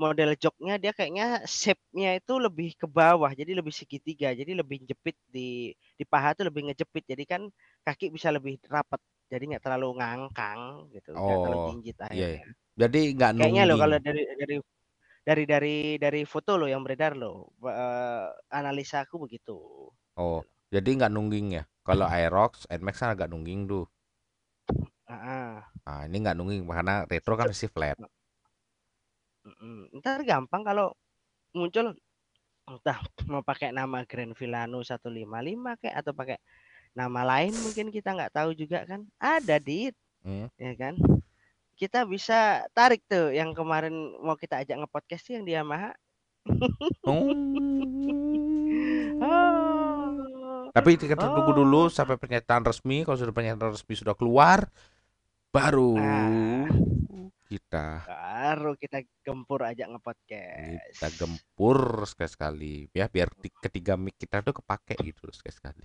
model 0.00 0.34
joknya 0.38 0.74
dia 0.82 0.92
kayaknya 0.96 1.44
shape-nya 1.46 2.18
itu 2.20 2.34
lebih 2.42 2.74
ke 2.80 2.86
bawah, 2.90 3.30
jadi 3.32 3.52
lebih 3.58 3.72
segitiga, 3.74 4.34
jadi 4.36 4.52
lebih 4.58 4.84
jepit 4.90 5.16
di 5.30 5.72
di 5.98 6.04
paha 6.08 6.34
tuh 6.38 6.48
lebih 6.50 6.70
ngejepit. 6.72 7.04
Jadi 7.12 7.24
kan 7.28 7.42
kaki 7.86 8.10
bisa 8.16 8.30
lebih 8.34 8.58
rapat, 8.68 9.00
jadi 9.32 9.44
nggak 9.56 9.64
terlalu 9.64 9.88
ngangkang 10.02 10.60
gitu, 10.94 11.10
nggak 11.24 11.38
terlalu 11.42 11.60
Oh, 11.60 11.66
jinjit 11.66 11.96
iya. 12.12 12.26
akhirnya. 12.26 12.46
Jadi 12.80 12.98
nggak 13.16 13.32
Kayaknya 13.38 13.62
loh 13.70 13.76
kalau 13.82 13.96
dari 14.02 14.22
dari 14.40 14.54
dari 15.28 15.44
dari 15.44 15.76
dari 16.00 16.24
foto 16.24 16.56
lo 16.56 16.64
yang 16.64 16.80
beredar 16.80 17.12
lo, 17.12 17.52
eh, 17.68 18.28
analisa 18.48 19.04
aku 19.04 19.28
begitu. 19.28 19.60
Oh, 20.16 20.40
jadi 20.72 20.88
nggak 20.88 21.12
nungging 21.12 21.46
ya. 21.60 21.62
Kalau 21.84 22.08
Aerox, 22.08 22.64
NMAX 22.72 22.96
kan 23.04 23.12
agak 23.12 23.28
nungging 23.28 23.68
tuh. 23.68 23.84
Ah, 25.08 25.68
Nah, 25.84 26.04
ini 26.08 26.16
nggak 26.20 26.36
nungging 26.36 26.64
karena 26.68 27.04
retro 27.04 27.36
kan 27.36 27.48
pasti 27.52 27.68
flat. 27.68 27.96
ntar 29.96 30.20
gampang 30.28 30.60
kalau 30.64 30.92
muncul 31.56 31.96
entah 32.68 33.00
mau 33.24 33.40
pakai 33.40 33.72
nama 33.72 34.04
Grand 34.04 34.36
Villano 34.36 34.84
155 34.84 35.80
kayak 35.80 35.96
atau 36.04 36.12
pakai 36.12 36.36
nama 36.92 37.20
lain 37.24 37.52
mungkin 37.64 37.88
kita 37.88 38.12
nggak 38.16 38.32
tahu 38.36 38.52
juga 38.56 38.84
kan. 38.84 39.04
Ada 39.20 39.60
di 39.60 39.92
Hmm. 40.24 40.48
ya 40.60 40.72
kan. 40.76 40.96
Kita 41.78 42.02
bisa 42.02 42.66
tarik 42.74 43.06
tuh 43.06 43.30
yang 43.30 43.54
kemarin 43.54 43.94
mau 44.18 44.34
kita 44.34 44.58
ajak 44.58 44.82
nge-podcast 44.82 45.22
tuh 45.22 45.32
yang 45.38 45.44
di 45.46 45.54
Yamaha. 45.54 45.94
Oh. 47.06 47.30
Oh. 49.22 50.66
Tapi 50.76 50.90
kita 50.94 51.14
tunggu 51.14 51.54
dulu 51.54 51.86
Oh. 51.86 51.92
sampai 51.92 52.18
pernyataan 52.18 52.66
resmi. 52.66 53.06
Kalau 53.06 53.14
sudah 53.14 53.30
pernyataan 53.30 53.70
resmi 53.70 53.94
sudah 53.94 54.18
keluar, 54.18 54.66
baru 55.48 55.94
Nah. 55.94 56.66
kita 57.48 58.04
Baru 58.04 58.76
kita 58.76 59.00
gempur 59.24 59.64
kita 59.64 59.88
nge-podcast. 59.88 61.00
gempur 61.16 61.78
sekali-sekali 62.04 62.92
ya 62.92 63.08
biar 63.08 63.32
ti- 63.32 63.48
ketiga 63.56 63.96
mic 63.96 64.20
kita 64.20 64.44
tuh 64.44 64.52
kepake 64.52 64.98
gitu 65.00 65.30
sekali-sekali. 65.32 65.80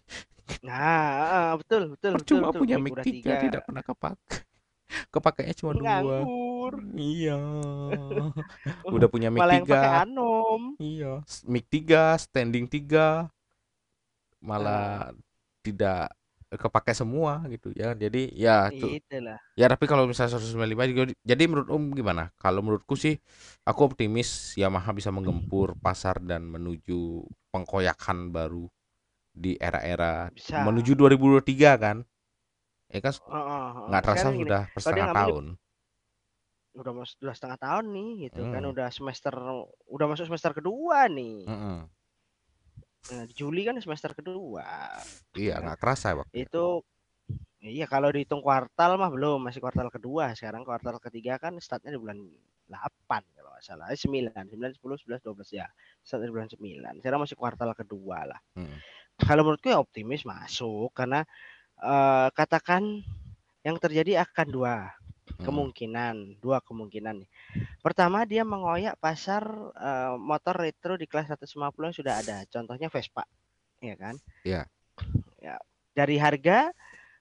Nah, 0.60 1.08
ah, 1.24 1.54
betul 1.56 1.96
betul 1.96 2.20
Percuma 2.20 2.52
betul. 2.52 2.60
punya 2.68 2.76
Mic 2.76 3.00
tiga 3.00 3.40
tiga. 3.40 3.40
tidak 3.40 3.62
pernah 3.64 3.80
kepake. 3.80 4.44
Kepakainya 5.14 5.56
cuma 5.58 5.72
dua. 5.74 5.92
Nganggur. 5.94 6.74
Iya. 6.98 7.38
Udah 8.96 9.08
punya 9.10 9.30
mic 9.34 9.42
Malah 9.44 9.54
yang 9.60 9.68
pakai 9.68 9.90
tiga. 9.90 10.02
Anom. 10.06 10.62
Iya, 10.80 11.12
mic 11.50 11.66
tiga, 11.70 12.04
standing 12.18 12.66
tiga, 12.70 13.28
malah 14.44 15.14
tidak 15.64 16.12
kepake 16.54 16.94
semua 16.94 17.42
gitu 17.50 17.74
ya. 17.74 17.98
Jadi 17.98 18.30
ya 18.38 18.70
tuh 18.70 19.00
Itulah. 19.02 19.40
Ya 19.54 19.70
tapi 19.70 19.86
kalau 19.86 20.10
misalnya 20.10 20.34
195 20.34 20.86
juga 20.90 21.04
di- 21.14 21.18
jadi 21.22 21.46
menurut 21.46 21.70
Om 21.70 21.94
gimana? 21.94 22.30
Kalau 22.42 22.62
menurutku 22.66 22.98
sih 22.98 23.18
aku 23.66 23.94
optimis 23.94 24.58
Yamaha 24.58 24.90
bisa 24.98 25.14
menggempur 25.14 25.78
pasar 25.78 26.18
dan 26.22 26.46
menuju 26.50 27.22
pengkoyakan 27.54 28.34
baru 28.34 28.66
di 29.34 29.58
era-era 29.58 30.30
menuju 30.70 30.94
2023 30.98 31.78
kan? 31.78 31.98
Ya 32.92 33.00
kan 33.00 33.14
Heeh, 33.14 33.68
heeh. 33.74 33.88
nggak 33.90 34.02
terasa 34.04 34.18
Sekarang 34.20 34.36
gini, 34.36 34.44
sudah 34.50 34.62
setengah 34.78 35.10
tahun. 35.14 35.46
udah 36.74 36.90
masuk 36.90 37.18
dua 37.22 37.34
setengah 37.38 37.60
tahun 37.62 37.86
nih 37.94 38.10
gitu 38.26 38.42
kan 38.50 38.64
Hmm. 38.66 38.74
udah 38.74 38.88
semester 38.90 39.34
udah 39.94 40.06
masuk 40.10 40.26
semester 40.26 40.52
kedua 40.58 41.06
nih. 41.06 41.46
Mm-mm. 41.46 41.78
Nah, 43.14 43.26
Juli 43.30 43.62
kan 43.62 43.78
semester 43.78 44.16
kedua. 44.18 44.66
Iya 45.38 45.62
kan? 45.62 45.70
nggak 45.70 45.80
kerasa 45.80 46.18
waktu 46.18 46.34
itu. 46.50 46.82
Iya 47.64 47.86
kalau 47.88 48.10
dihitung 48.12 48.42
kuartal 48.42 48.98
mah 49.00 49.08
belum, 49.14 49.40
masih 49.46 49.62
kuartal 49.62 49.88
kedua. 49.94 50.34
Sekarang 50.34 50.66
kuartal 50.66 50.98
ketiga 50.98 51.38
kan 51.38 51.56
startnya 51.62 51.94
di 51.94 52.00
bulan 52.02 52.20
8 52.66 53.22
kalau 53.38 53.54
nggak 53.54 53.64
salah. 53.64 53.88
Eh, 53.94 54.00
9, 54.00 54.34
9, 54.34 54.74
10, 54.74 54.98
11, 54.98 55.22
12 55.22 55.50
ya. 55.54 55.70
Start 56.02 56.26
di 56.26 56.34
bulan 56.34 56.50
9. 56.50 57.00
Sekarang 57.00 57.22
masih 57.22 57.38
kuartal 57.38 57.72
kedua 57.78 58.26
lah. 58.34 58.40
Mm. 58.58 58.82
Kalau 59.14 59.46
menurutku 59.46 59.70
ya 59.70 59.78
optimis 59.78 60.26
masuk 60.26 60.90
karena 60.92 61.22
eh, 61.82 62.28
katakan 62.36 63.02
yang 63.64 63.80
terjadi 63.80 64.22
akan 64.28 64.48
dua. 64.52 64.76
Mm. 65.40 65.46
Kemungkinan, 65.48 66.16
dua 66.44 66.60
kemungkinan 66.62 67.24
nih. 67.24 67.30
Pertama 67.80 68.28
dia 68.28 68.44
mengoyak 68.44 69.00
pasar 69.00 69.48
uh, 69.72 70.20
motor 70.20 70.52
retro 70.56 71.00
di 71.00 71.08
kelas 71.08 71.32
150 71.32 71.74
yang 71.80 71.96
sudah 71.96 72.14
ada. 72.20 72.44
Contohnya 72.52 72.92
Vespa, 72.92 73.24
ya 73.80 73.96
kan? 73.96 74.20
Iya. 74.44 74.68
Ya. 75.40 75.56
Dari 75.96 76.20
harga 76.20 76.70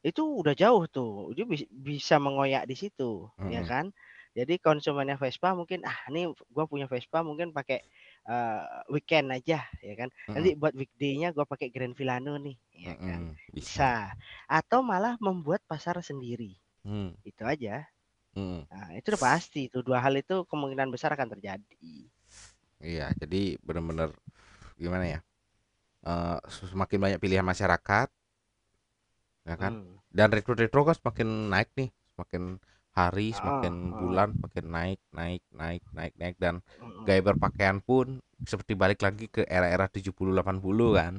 itu 0.02 0.22
udah 0.22 0.52
jauh 0.52 0.84
tuh. 0.90 1.30
Dia 1.32 1.46
bisa 1.70 2.18
mengoyak 2.18 2.66
di 2.66 2.74
situ, 2.74 3.30
Mm. 3.38 3.50
ya 3.54 3.62
kan? 3.64 3.86
Jadi 4.32 4.58
konsumennya 4.58 5.20
Vespa 5.20 5.52
mungkin 5.52 5.84
ah 5.84 5.98
ini 6.08 6.26
gua 6.50 6.64
punya 6.64 6.88
Vespa 6.88 7.20
mungkin 7.20 7.52
pakai 7.52 7.84
uh, 8.26 8.84
weekend 8.92 9.30
aja 9.32 9.64
ya 9.82 9.94
kan. 9.94 10.08
Mm. 10.28 10.34
Nanti 10.36 10.50
buat 10.58 10.74
weekday-nya 10.76 11.34
gua 11.34 11.46
pakai 11.48 11.72
Grand 11.72 11.96
Villano 11.96 12.38
nih, 12.38 12.56
ya 12.74 12.94
kan. 12.98 13.34
Mm-mm, 13.34 13.54
bisa. 13.54 13.58
Bisa. 13.58 13.92
Atau 14.50 14.82
malah 14.82 15.16
membuat 15.18 15.62
pasar 15.66 15.98
sendiri. 16.02 16.58
Mm. 16.82 17.14
Itu 17.22 17.42
aja. 17.46 17.86
Mm. 18.32 18.64
Nah, 18.66 18.88
itu 18.96 19.06
udah 19.12 19.22
pasti 19.22 19.68
itu 19.68 19.84
dua 19.84 20.00
hal 20.00 20.16
itu 20.16 20.48
kemungkinan 20.48 20.88
besar 20.88 21.12
akan 21.12 21.36
terjadi. 21.36 22.08
Iya, 22.82 23.14
jadi 23.14 23.60
benar-benar 23.62 24.10
gimana 24.74 25.06
ya? 25.06 25.20
Eh, 26.02 26.38
semakin 26.50 26.98
banyak 26.98 27.18
pilihan 27.22 27.46
masyarakat, 27.46 28.08
ya 29.46 29.54
kan? 29.54 29.72
Hmm. 29.78 30.02
Dan 30.10 30.34
retro-retro 30.34 30.82
kan 30.82 30.98
semakin 30.98 31.28
naik 31.46 31.70
nih, 31.78 31.94
semakin 32.10 32.58
hari, 32.98 33.28
semakin 33.38 33.74
bulan, 33.98 34.28
semakin 34.38 34.64
naik, 34.76 35.00
naik, 35.18 35.42
naik, 35.60 35.82
naik, 35.96 36.12
naik 36.20 36.36
dan 36.44 36.54
gaya 37.06 37.20
berpakaian 37.28 37.78
pun 37.88 38.06
seperti 38.50 38.72
balik 38.82 39.00
lagi 39.06 39.26
ke 39.34 39.42
era-era 39.56 39.86
70-80 39.94 40.90
kan. 41.00 41.14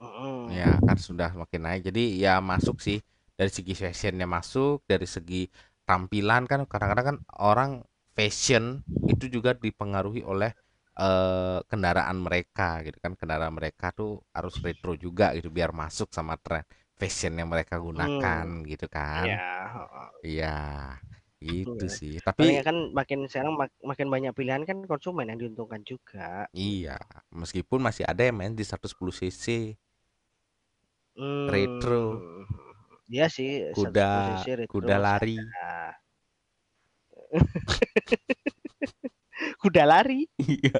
Mm-mm. 0.00 0.58
Ya, 0.58 0.76
kan 0.84 0.96
sudah 1.00 1.32
semakin 1.32 1.60
naik. 1.64 1.80
Jadi 1.88 2.20
ya 2.20 2.36
masuk 2.44 2.76
sih 2.84 3.00
dari 3.38 3.48
segi 3.48 3.72
fashionnya 3.72 4.26
masuk, 4.28 4.84
dari 4.84 5.06
segi 5.08 5.48
tampilan 5.88 6.44
kan 6.50 6.60
kadang-kadang 6.68 7.06
kan 7.10 7.18
orang 7.40 7.70
fashion 8.16 8.64
itu 9.08 9.24
juga 9.32 9.56
dipengaruhi 9.56 10.20
oleh 10.24 10.52
eh, 11.00 11.58
kendaraan 11.70 12.18
mereka 12.20 12.84
gitu 12.84 12.98
kan. 13.00 13.12
Kendaraan 13.16 13.56
mereka 13.56 13.88
tuh 13.96 14.20
harus 14.36 14.54
retro 14.60 14.92
juga 15.00 15.32
gitu 15.36 15.48
biar 15.48 15.72
masuk 15.72 16.12
sama 16.12 16.36
tren 16.44 16.64
fashion 16.94 17.34
yang 17.34 17.50
mereka 17.50 17.76
gunakan 17.76 18.46
gitu 18.64 18.86
kan. 18.86 19.26
Iya. 19.26 19.46
Iya, 20.24 20.56
itu 21.42 21.74
Iya. 21.84 21.90
sih. 21.90 22.14
Tapi 22.18 22.62
kan 22.62 22.94
makin 22.94 23.26
sekarang 23.26 23.58
mak- 23.58 23.82
makin 23.82 24.08
banyak 24.08 24.32
pilihan 24.32 24.62
kan 24.62 24.78
konsumen 24.86 25.28
yang 25.28 25.38
diuntungkan 25.38 25.82
juga. 25.82 26.46
iya, 26.50 26.96
meskipun 27.28 27.82
masih 27.82 28.06
ada 28.06 28.22
yang 28.24 28.38
main 28.38 28.54
di 28.54 28.64
110 28.64 29.12
cc 29.12 29.76
retro, 31.46 32.18
Hmm. 32.18 32.42
Iya 33.06 33.28
sih, 33.28 33.68
110 33.70 33.76
kuda 33.76 34.10
cc 34.40 34.46
retro 34.64 34.72
kuda 34.72 34.96
lari. 34.96 35.38
Kuda 39.60 39.82
lari, 39.84 40.28
Iya, 40.38 40.78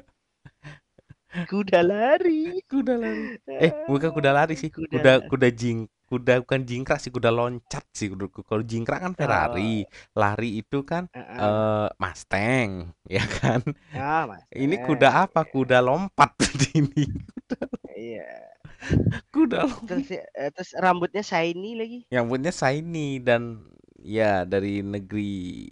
kuda 1.45 1.79
lari. 1.83 2.63
kuda 2.65 2.95
lari. 2.95 3.35
Eh, 3.45 3.71
bukan 3.85 4.09
kuda 4.13 4.31
lari 4.31 4.55
sih. 4.55 4.71
Kuda 4.75 4.89
Kuda 4.89 5.13
kuda 5.27 5.47
jing 5.51 5.85
kuda 6.05 6.41
bukan 6.45 6.61
jingkrak 6.63 6.99
sih, 7.01 7.11
kuda 7.13 7.29
loncat 7.33 7.85
sih. 7.91 8.07
Kuda- 8.13 8.29
Kalau 8.31 8.63
jingkrak 8.63 8.99
kan 9.01 9.13
Ferrari, 9.17 9.83
lari 10.13 10.61
itu 10.61 10.85
kan 10.85 11.09
Heeh. 11.11 11.37
eh 11.41 11.87
Mustang, 11.97 12.69
ya 13.09 13.23
kan? 13.41 13.61
Ah, 13.93 14.23
Mas. 14.29 14.45
Ini 14.53 14.75
kuda 14.85 15.09
apa? 15.25 15.41
Kuda 15.45 15.81
lompat 15.81 16.31
ini. 16.77 17.05
Iya. 17.95 18.27
Kuda 19.33 19.65
lompat. 19.65 19.89
Terus 19.89 20.09
eh, 20.13 20.49
terus 20.53 20.71
rambutnya 20.77 21.23
shiny 21.25 21.71
lagi. 21.77 21.99
Punya 22.29 22.51
Shiny 22.53 23.19
dan 23.23 23.65
ya 24.05 24.45
dari 24.45 24.85
negeri 24.85 25.65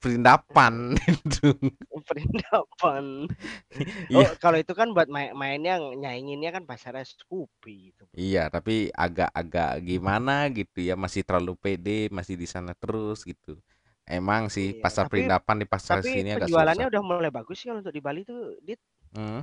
perindapan 0.00 0.94
itu. 1.08 1.48
Perindapan. 2.08 3.04
Iya. 4.12 4.26
Oh, 4.26 4.28
kalau 4.42 4.58
itu 4.62 4.72
kan 4.80 4.88
buat 4.96 5.08
main 5.14 5.30
mainnya 5.40 5.74
nyainginnya 6.02 6.50
kan 6.56 6.64
pasarnya 6.70 7.04
Scoopy 7.12 7.74
gitu. 7.90 8.04
Iya, 8.20 8.40
tapi 8.54 8.72
agak-agak 9.04 9.68
gimana 9.88 10.32
gitu 10.56 10.78
ya, 10.88 10.94
masih 11.04 11.22
terlalu 11.26 11.52
pede, 11.62 11.90
masih 12.18 12.34
di 12.42 12.46
sana 12.54 12.72
terus 12.80 13.18
gitu. 13.30 13.50
Emang 14.08 14.42
sih 14.54 14.66
Iya, 14.66 14.82
pasar 14.82 15.04
tapi 15.04 15.10
perindapan 15.10 15.56
di 15.62 15.66
pasar 15.72 15.98
tapi 15.98 16.10
sini 16.10 16.28
agak 16.36 16.50
penjualannya 16.50 16.84
susah. 16.84 16.86
udah 16.90 17.02
mulai 17.08 17.30
bagus 17.38 17.56
sih 17.60 17.66
kalau 17.68 17.80
untuk 17.82 17.94
di 17.96 18.02
Bali 18.06 18.20
tuh, 18.30 18.40
Dit. 18.66 18.80
Hmm, 19.14 19.40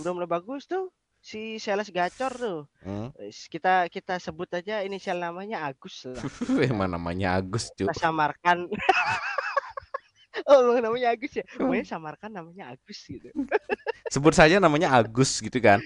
Udah 0.00 0.12
mulai 0.16 0.28
bagus 0.34 0.62
tuh. 0.72 0.84
Si 1.22 1.62
sales 1.62 1.86
gacor 1.94 2.32
tuh. 2.34 2.60
hmm. 2.82 3.14
Kita 3.46 3.86
kita 3.86 4.18
sebut 4.18 4.50
aja 4.58 4.82
inisial 4.82 5.22
namanya 5.22 5.62
Agus 5.70 6.02
lah. 6.10 6.18
Emang 6.66 6.90
namanya 6.90 7.38
Agus, 7.38 7.70
Cuk. 7.78 7.86
Kita 7.86 8.10
samarkan. 8.10 8.66
oh, 10.50 10.58
emang 10.66 10.82
namanya 10.82 11.14
Agus 11.14 11.38
ya. 11.38 11.46
Pokoknya 11.46 11.86
samarkan 11.86 12.30
namanya 12.34 12.74
Agus 12.74 12.98
gitu. 13.06 13.30
Sebut 14.12 14.34
saja 14.34 14.58
namanya 14.58 14.98
Agus 14.98 15.38
gitu 15.38 15.62
kan. 15.62 15.78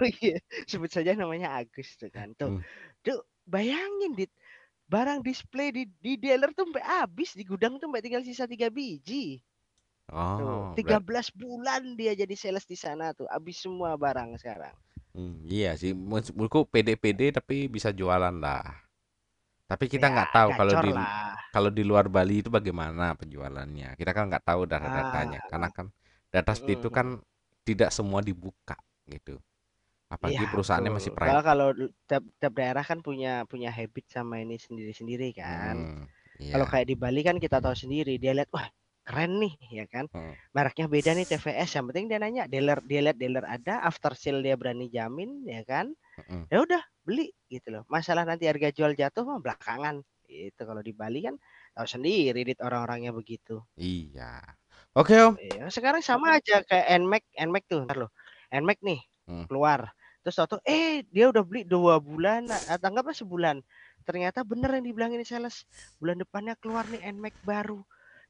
Oh 0.00 0.08
iya, 0.24 0.40
sebut 0.66 0.90
saja 0.90 1.14
namanya 1.14 1.54
Agus 1.60 1.94
tuh 2.00 2.10
kan. 2.10 2.32
Tuh. 2.34 2.58
Hmm. 2.58 2.60
Tuh, 3.04 3.20
bayangin 3.46 4.16
Dit. 4.16 4.32
Barang 4.84 5.24
display 5.24 5.72
di 5.72 5.88
di 6.00 6.16
dealer 6.20 6.52
tuh 6.52 6.68
sampai 6.68 6.84
habis 6.84 7.32
di 7.32 7.44
gudang 7.44 7.80
tuh 7.80 7.88
sampai 7.88 8.04
tinggal 8.04 8.24
sisa 8.24 8.44
tiga 8.48 8.68
biji. 8.68 9.40
Oh, 10.12 10.38
Tuh, 10.38 10.60
berat. 10.82 11.02
13 11.04 11.26
bulan 11.40 11.82
dia 11.98 12.12
jadi 12.20 12.34
sales 12.42 12.66
di 12.72 12.76
sana 12.84 13.06
tuh. 13.18 13.26
Habis 13.34 13.56
semua 13.64 13.90
barang 14.04 14.30
sekarang. 14.42 14.74
Hmm, 15.14 15.34
iya 15.56 15.70
sih, 15.80 15.92
menurutku 15.94 16.60
pede-pede 16.72 17.26
tapi 17.38 17.56
bisa 17.74 17.90
jualan 17.98 18.34
lah. 18.44 18.62
Tapi 19.70 19.84
kita 19.92 20.06
Ya, 20.06 20.12
nggak 20.12 20.30
tahu 20.36 20.50
kalau 20.58 20.74
di 20.76 20.90
lah. 20.94 21.34
kalau 21.54 21.70
di 21.70 21.82
luar 21.86 22.06
Bali 22.10 22.42
itu 22.42 22.50
bagaimana 22.52 23.14
penjualannya. 23.20 23.94
Kita 23.98 24.10
kan 24.16 24.24
nggak 24.30 24.44
tahu 24.48 24.62
data-datanya, 24.66 25.38
Ah, 25.38 25.50
karena 25.50 25.68
kan 25.70 25.86
data 26.34 26.50
seperti 26.56 26.74
itu 26.82 26.88
mm, 26.90 26.98
kan 26.98 27.06
tidak 27.68 27.90
semua 27.94 28.20
dibuka 28.20 28.76
gitu. 29.08 29.38
Apalagi 30.12 30.44
Iya, 30.44 30.44
perusahaannya 30.50 30.92
masih 30.94 31.12
betul. 31.12 31.14
private. 31.14 31.22
Soalnya 31.22 31.44
kalau 31.50 31.66
tiap, 32.08 32.22
tiap 32.40 32.52
daerah 32.60 32.84
kan 32.90 32.98
punya 33.06 33.28
punya 33.50 33.68
habit 33.78 34.04
sama 34.16 34.34
ini 34.44 34.54
sendiri-sendiri 34.66 35.26
kan. 35.40 35.76
Hmm, 35.76 36.08
Kalau 36.50 36.66
iya. 36.66 36.68
kayak 36.72 36.86
di 36.90 36.96
Bali 37.02 37.20
kan 37.28 37.36
kita 37.44 37.58
tahu 37.64 37.76
sendiri, 37.82 38.12
dia 38.22 38.32
lihat 38.36 38.50
wah 38.56 38.68
keren 39.04 39.38
nih 39.38 39.54
ya 39.70 39.84
kan. 39.86 40.08
Hmm. 40.10 40.32
Mereknya 40.56 40.88
beda 40.88 41.12
nih 41.12 41.28
TVS. 41.28 41.70
Yang 41.76 41.84
penting 41.92 42.04
dia 42.10 42.18
nanya 42.18 42.44
dealer 42.48 42.80
dia 42.82 43.00
lihat 43.04 43.18
dealer 43.20 43.44
ada, 43.44 43.84
after 43.84 44.16
sale 44.16 44.40
dia 44.40 44.56
berani 44.56 44.88
jamin 44.88 45.44
ya 45.44 45.62
kan. 45.62 45.92
Mm-mm. 46.24 46.48
Ya 46.48 46.58
udah 46.64 46.82
beli 47.04 47.30
gitu 47.52 47.68
loh. 47.74 47.82
Masalah 47.92 48.24
nanti 48.24 48.48
harga 48.48 48.72
jual 48.72 48.96
jatuh 48.96 49.22
mah 49.28 49.38
belakangan. 49.44 50.00
Itu 50.24 50.64
kalau 50.64 50.80
di 50.80 50.96
Bali 50.96 51.20
kan 51.20 51.36
tahu 51.76 51.86
sendiri 51.86 52.40
dit 52.42 52.58
orang-orangnya 52.64 53.12
begitu. 53.12 53.60
Iya. 53.76 54.40
Oke, 54.94 55.14
Om. 55.18 55.34
Iya, 55.38 55.68
sekarang 55.74 56.00
sama 56.06 56.38
aja 56.38 56.62
kayak 56.62 56.86
Nmax, 57.02 57.22
Nmax 57.34 57.64
tuh, 57.66 57.82
ntar 57.86 57.96
loh. 57.98 58.10
Nmax 58.50 58.78
nih 58.82 59.00
Hmm. 59.24 59.48
keluar. 59.48 59.88
Terus 60.20 60.36
tau 60.36 60.60
eh 60.64 61.04
dia 61.08 61.28
udah 61.32 61.44
beli 61.44 61.64
dua 61.64 62.00
bulan, 62.00 62.44
atau 62.48 62.86
anggaplah 62.88 63.16
sebulan. 63.16 63.60
Ternyata 64.04 64.44
bener 64.44 64.72
yang 64.80 64.84
dibilangin 64.84 65.24
sales. 65.24 65.64
Bulan 66.00 66.20
depannya 66.20 66.56
keluar 66.60 66.84
nih 66.88 67.00
Nmax 67.12 67.34
baru. 67.44 67.80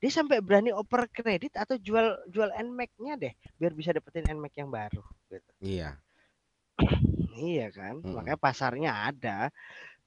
Dia 0.04 0.12
sampai 0.12 0.44
berani 0.44 0.68
oper 0.68 1.08
kredit 1.08 1.56
atau 1.56 1.80
jual 1.80 2.28
jual 2.28 2.52
Nmax-nya 2.52 3.16
deh 3.16 3.32
biar 3.56 3.72
bisa 3.72 3.88
dapetin 3.96 4.28
Nmax 4.28 4.52
yang 4.52 4.68
baru. 4.68 5.00
Gitu. 5.32 5.50
Iya. 5.64 5.96
Iya 7.34 7.66
kan, 7.74 7.98
Mm-mm. 7.98 8.14
makanya 8.14 8.38
pasarnya 8.38 9.10
ada. 9.10 9.50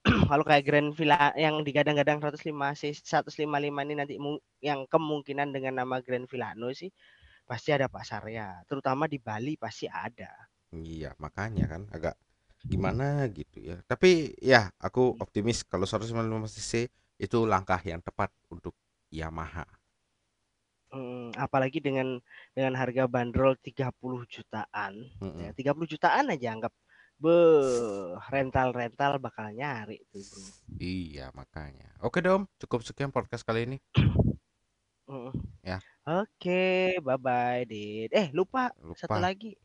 Kalau 0.31 0.47
kayak 0.47 0.63
Grand 0.63 0.95
Villa 0.95 1.35
yang 1.35 1.59
digadang-gadang 1.65 2.23
105 2.23 2.39
sih 2.77 2.93
155 2.95 3.43
ini 3.67 3.93
nanti 3.97 4.15
yang 4.63 4.87
kemungkinan 4.87 5.51
dengan 5.51 5.81
nama 5.83 5.99
Grand 5.99 6.23
Villano 6.23 6.71
sih 6.71 6.87
pasti 7.43 7.73
ada 7.75 7.91
pasarnya. 7.91 8.63
Terutama 8.69 9.09
di 9.11 9.19
Bali 9.19 9.59
pasti 9.59 9.89
ada. 9.91 10.29
Iya, 10.71 11.17
makanya 11.19 11.67
kan 11.67 11.83
agak 11.91 12.15
gimana 12.63 13.27
gitu 13.33 13.73
ya. 13.73 13.81
Tapi 13.83 14.39
ya 14.39 14.71
aku 14.79 15.19
optimis 15.19 15.67
kalau 15.67 15.83
195 15.89 16.53
cc 16.53 16.87
itu 17.17 17.37
langkah 17.43 17.81
yang 17.83 17.99
tepat 17.99 18.31
untuk 18.47 18.71
Yamaha. 19.11 19.67
Hmm, 20.87 21.35
apalagi 21.35 21.83
dengan 21.83 22.23
dengan 22.55 22.73
harga 22.73 23.05
bandrol 23.05 23.59
30 23.59 23.91
jutaan. 24.25 24.93
Mm-mm. 25.19 25.43
Ya, 25.43 25.51
30 25.51 25.83
jutaan 25.85 26.31
aja 26.31 26.47
anggap. 26.53 26.73
Be, 27.17 27.33
rental-rental 28.29 29.17
bakal 29.17 29.49
nyari 29.49 29.97
tuh, 30.13 30.21
Bro. 30.21 30.41
Iya, 30.77 31.33
makanya. 31.33 31.89
Oke, 31.99 32.21
Dom, 32.21 32.45
cukup 32.61 32.85
sekian 32.85 33.09
podcast 33.09 33.41
kali 33.41 33.65
ini. 33.65 33.77
Mm. 35.07 35.31
Ya. 35.63 35.79
Oke, 36.05 36.95
bye-bye, 36.99 37.65
Dit. 37.65 38.11
Eh, 38.13 38.27
lupa 38.31 38.69
satu 38.93 39.17
Lupa. 39.17 39.23
lagi. 39.23 39.55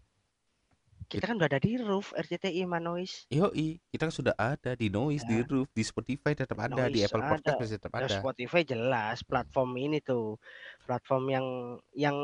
Kita 1.13 1.29
kan 1.29 1.37
udah 1.37 1.45
ada 1.45 1.61
di 1.61 1.77
Roof 1.77 2.17
RCTI 2.17 2.65
Manois. 2.65 3.29
Yoi, 3.29 3.77
kita 3.93 4.09
kan 4.09 4.15
sudah 4.17 4.33
ada 4.33 4.73
di 4.73 4.89
Noise, 4.89 5.29
di 5.29 5.37
Ya. 5.37 5.45
Roof, 5.45 5.69
di 5.77 5.85
Spotify 5.85 6.33
tetap 6.33 6.57
ada, 6.57 6.89
di 6.89 7.05
Noise 7.05 7.13
Apple 7.13 7.21
ada. 7.21 7.31
Podcast 7.37 7.57
masih 7.61 7.77
tetap 7.77 7.93
Ya, 7.93 7.99
ada. 8.01 8.17
Spotify 8.17 8.63
jelas 8.65 9.21
platform 9.21 9.77
ini 9.77 10.01
tuh 10.01 10.41
platform 10.83 11.25
yang 11.31 11.47
yang 11.95 12.17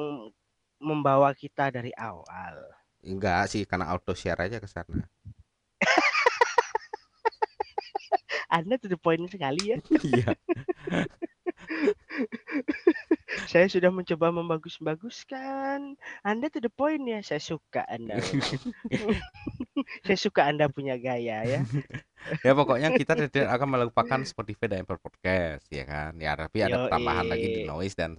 membawa 0.79 1.35
kita 1.35 1.71
dari 1.75 1.91
awal. 1.99 2.55
Enggak 3.03 3.51
sih, 3.51 3.63
karena 3.67 3.91
auto 3.91 4.15
share 4.15 4.39
aja 4.43 4.59
ke 4.59 4.67
sana. 4.67 5.07
Anda 8.49 8.81
to 8.81 8.89
the 8.89 8.97
point 8.99 9.29
sekali 9.29 9.77
ya. 9.77 9.79
Iya. 10.09 10.35
Saya 13.53 13.69
sudah 13.69 13.93
mencoba 13.93 14.33
membagus-baguskan. 14.33 15.95
Anda 16.25 16.49
to 16.49 16.65
the 16.65 16.73
point 16.73 17.05
ya. 17.07 17.21
Saya 17.21 17.39
suka 17.45 17.85
Anda. 17.87 18.19
Saya 20.03 20.19
suka 20.19 20.49
Anda 20.49 20.73
punya 20.73 20.97
gaya 20.97 21.45
ya. 21.45 21.61
Ya 22.43 22.53
pokoknya 22.57 22.91
kita 22.97 23.15
tidak 23.29 23.53
akan 23.53 23.69
melupakan 23.79 24.21
Spotify 24.25 24.67
dan 24.67 24.83
Apple 24.83 24.99
Podcast 24.99 25.69
ya 25.71 25.85
kan. 25.87 26.17
Ya 26.19 26.35
tapi 26.35 26.65
ada 26.65 26.89
tambahan 26.89 27.29
lagi 27.31 27.63
di. 27.63 27.69
Noise 27.69 27.95
dan 27.95 28.19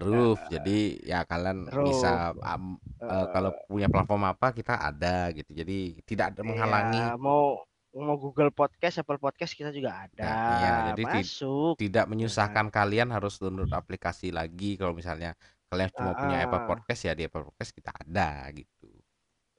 Roof. 0.00 0.40
Jadi 0.48 1.02
ya 1.04 1.28
kalian 1.28 1.68
bisa 1.84 2.32
Roof. 2.32 2.40
am, 2.40 2.64
eh, 2.96 3.04
Heeh. 3.04 3.26
kalau 3.28 3.50
punya 3.68 3.92
platform 3.92 4.24
apa 4.24 4.56
kita 4.56 4.80
ada 4.80 5.28
gitu. 5.36 5.52
Jadi 5.52 6.00
tidak 6.08 6.32
ada 6.32 6.40
menghalangi. 6.40 6.96
Iya, 6.96 7.20
mau 7.20 7.60
mau 7.92 8.16
Google 8.16 8.48
Podcast, 8.48 9.04
Apple 9.04 9.20
Podcast 9.20 9.52
kita 9.52 9.68
juga 9.68 10.08
ada. 10.08 10.24
Nah, 10.24 10.56
iya, 10.56 10.72
jadi 10.96 11.02
ti- 11.04 11.28
Masuk. 11.28 11.76
tidak 11.76 12.08
menyusahkan 12.08 12.72
kalian 12.72 13.12
harus 13.12 13.36
download 13.36 13.68
aplikasi 13.68 14.32
lagi 14.32 14.80
kalau 14.80 14.96
misalnya 14.96 15.36
kalian 15.68 15.92
cuma 15.92 16.16
punya 16.16 16.40
Apple. 16.40 16.64
Podcast 16.64 17.00
ya 17.04 17.12
di 17.12 17.28
Apple 17.28 17.44
Podcast 17.44 17.72
kita 17.76 17.92
ada 17.92 18.48
gitu. 18.56 18.81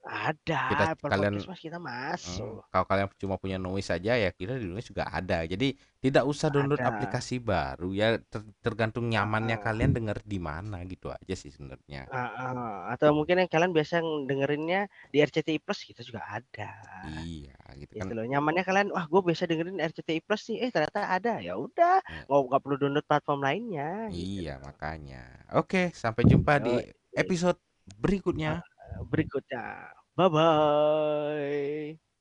Ada. 0.03 0.61
Kita 0.67 0.83
Apple 0.99 1.07
kalian 1.07 1.33
Podcast 1.39 1.47
mas 1.47 1.61
kita 1.63 1.77
Hmm, 1.79 1.87
masuk. 1.87 2.55
kalau 2.67 2.85
kalian 2.85 3.07
cuma 3.15 3.35
punya 3.39 3.55
Noise 3.55 3.95
saja 3.95 4.19
ya 4.19 4.29
kita 4.29 4.59
di 4.59 4.67
Noise 4.67 4.91
juga 4.91 5.07
ada. 5.07 5.47
Jadi 5.47 5.79
tidak 5.97 6.27
usah 6.27 6.51
download 6.51 6.75
Ada. 6.75 6.91
aplikasi 6.91 7.39
baru 7.39 7.95
ya 7.95 8.19
ter- 8.19 8.43
tergantung 8.59 9.07
nyamannya 9.07 9.55
Heeh. 9.55 9.63
kalian 9.63 9.95
denger 9.95 10.19
di 10.27 10.35
mana 10.37 10.83
gitu 10.83 11.07
aja 11.07 11.31
sih 11.31 11.47
sebenarnya. 11.47 12.11
Heeh. 12.11 12.75
Atau 12.91 13.15
mungkin 13.15 13.39
yang 13.39 13.47
kalian 13.47 13.71
biasa 13.71 14.03
dengerinnya 14.27 14.91
di 15.07 15.23
RCTI 15.23 15.63
Plus 15.63 15.79
kita 15.87 16.03
juga 16.03 16.27
ada. 16.27 16.71
Iya, 17.23 17.55
gitu 17.79 17.95
kan. 17.95 18.11
Gitu 18.11 18.13
loh. 18.13 18.27
Nyamannya 18.27 18.63
kalian, 18.67 18.87
wah 18.91 19.07
gue 19.07 19.21
biasa 19.23 19.47
dengerin 19.47 19.79
RCTI 19.79 20.19
Plus 20.19 20.43
nih, 20.51 20.67
eh 20.67 20.69
ternyata 20.69 20.99
ada. 21.07 21.39
Ya 21.39 21.55
udah, 21.55 22.03
Ya. 22.03 22.27
nggak 22.27 22.39
nggak 22.51 22.61
perlu 22.61 22.75
download 22.75 23.07
platform 23.07 23.39
lainnya. 23.39 24.11
gitu 24.11 24.19
Iya, 24.43 24.59
loh. 24.59 24.67
makanya. 24.67 25.23
Oke, 25.55 25.95
sampai 25.95 26.27
jumpa 26.27 26.59
di 26.59 26.75
episode 27.13 27.55
berikutnya. 27.95 28.59
Berikutnya. 29.11 29.91
Bye 30.17 30.27
bye. 30.29 32.12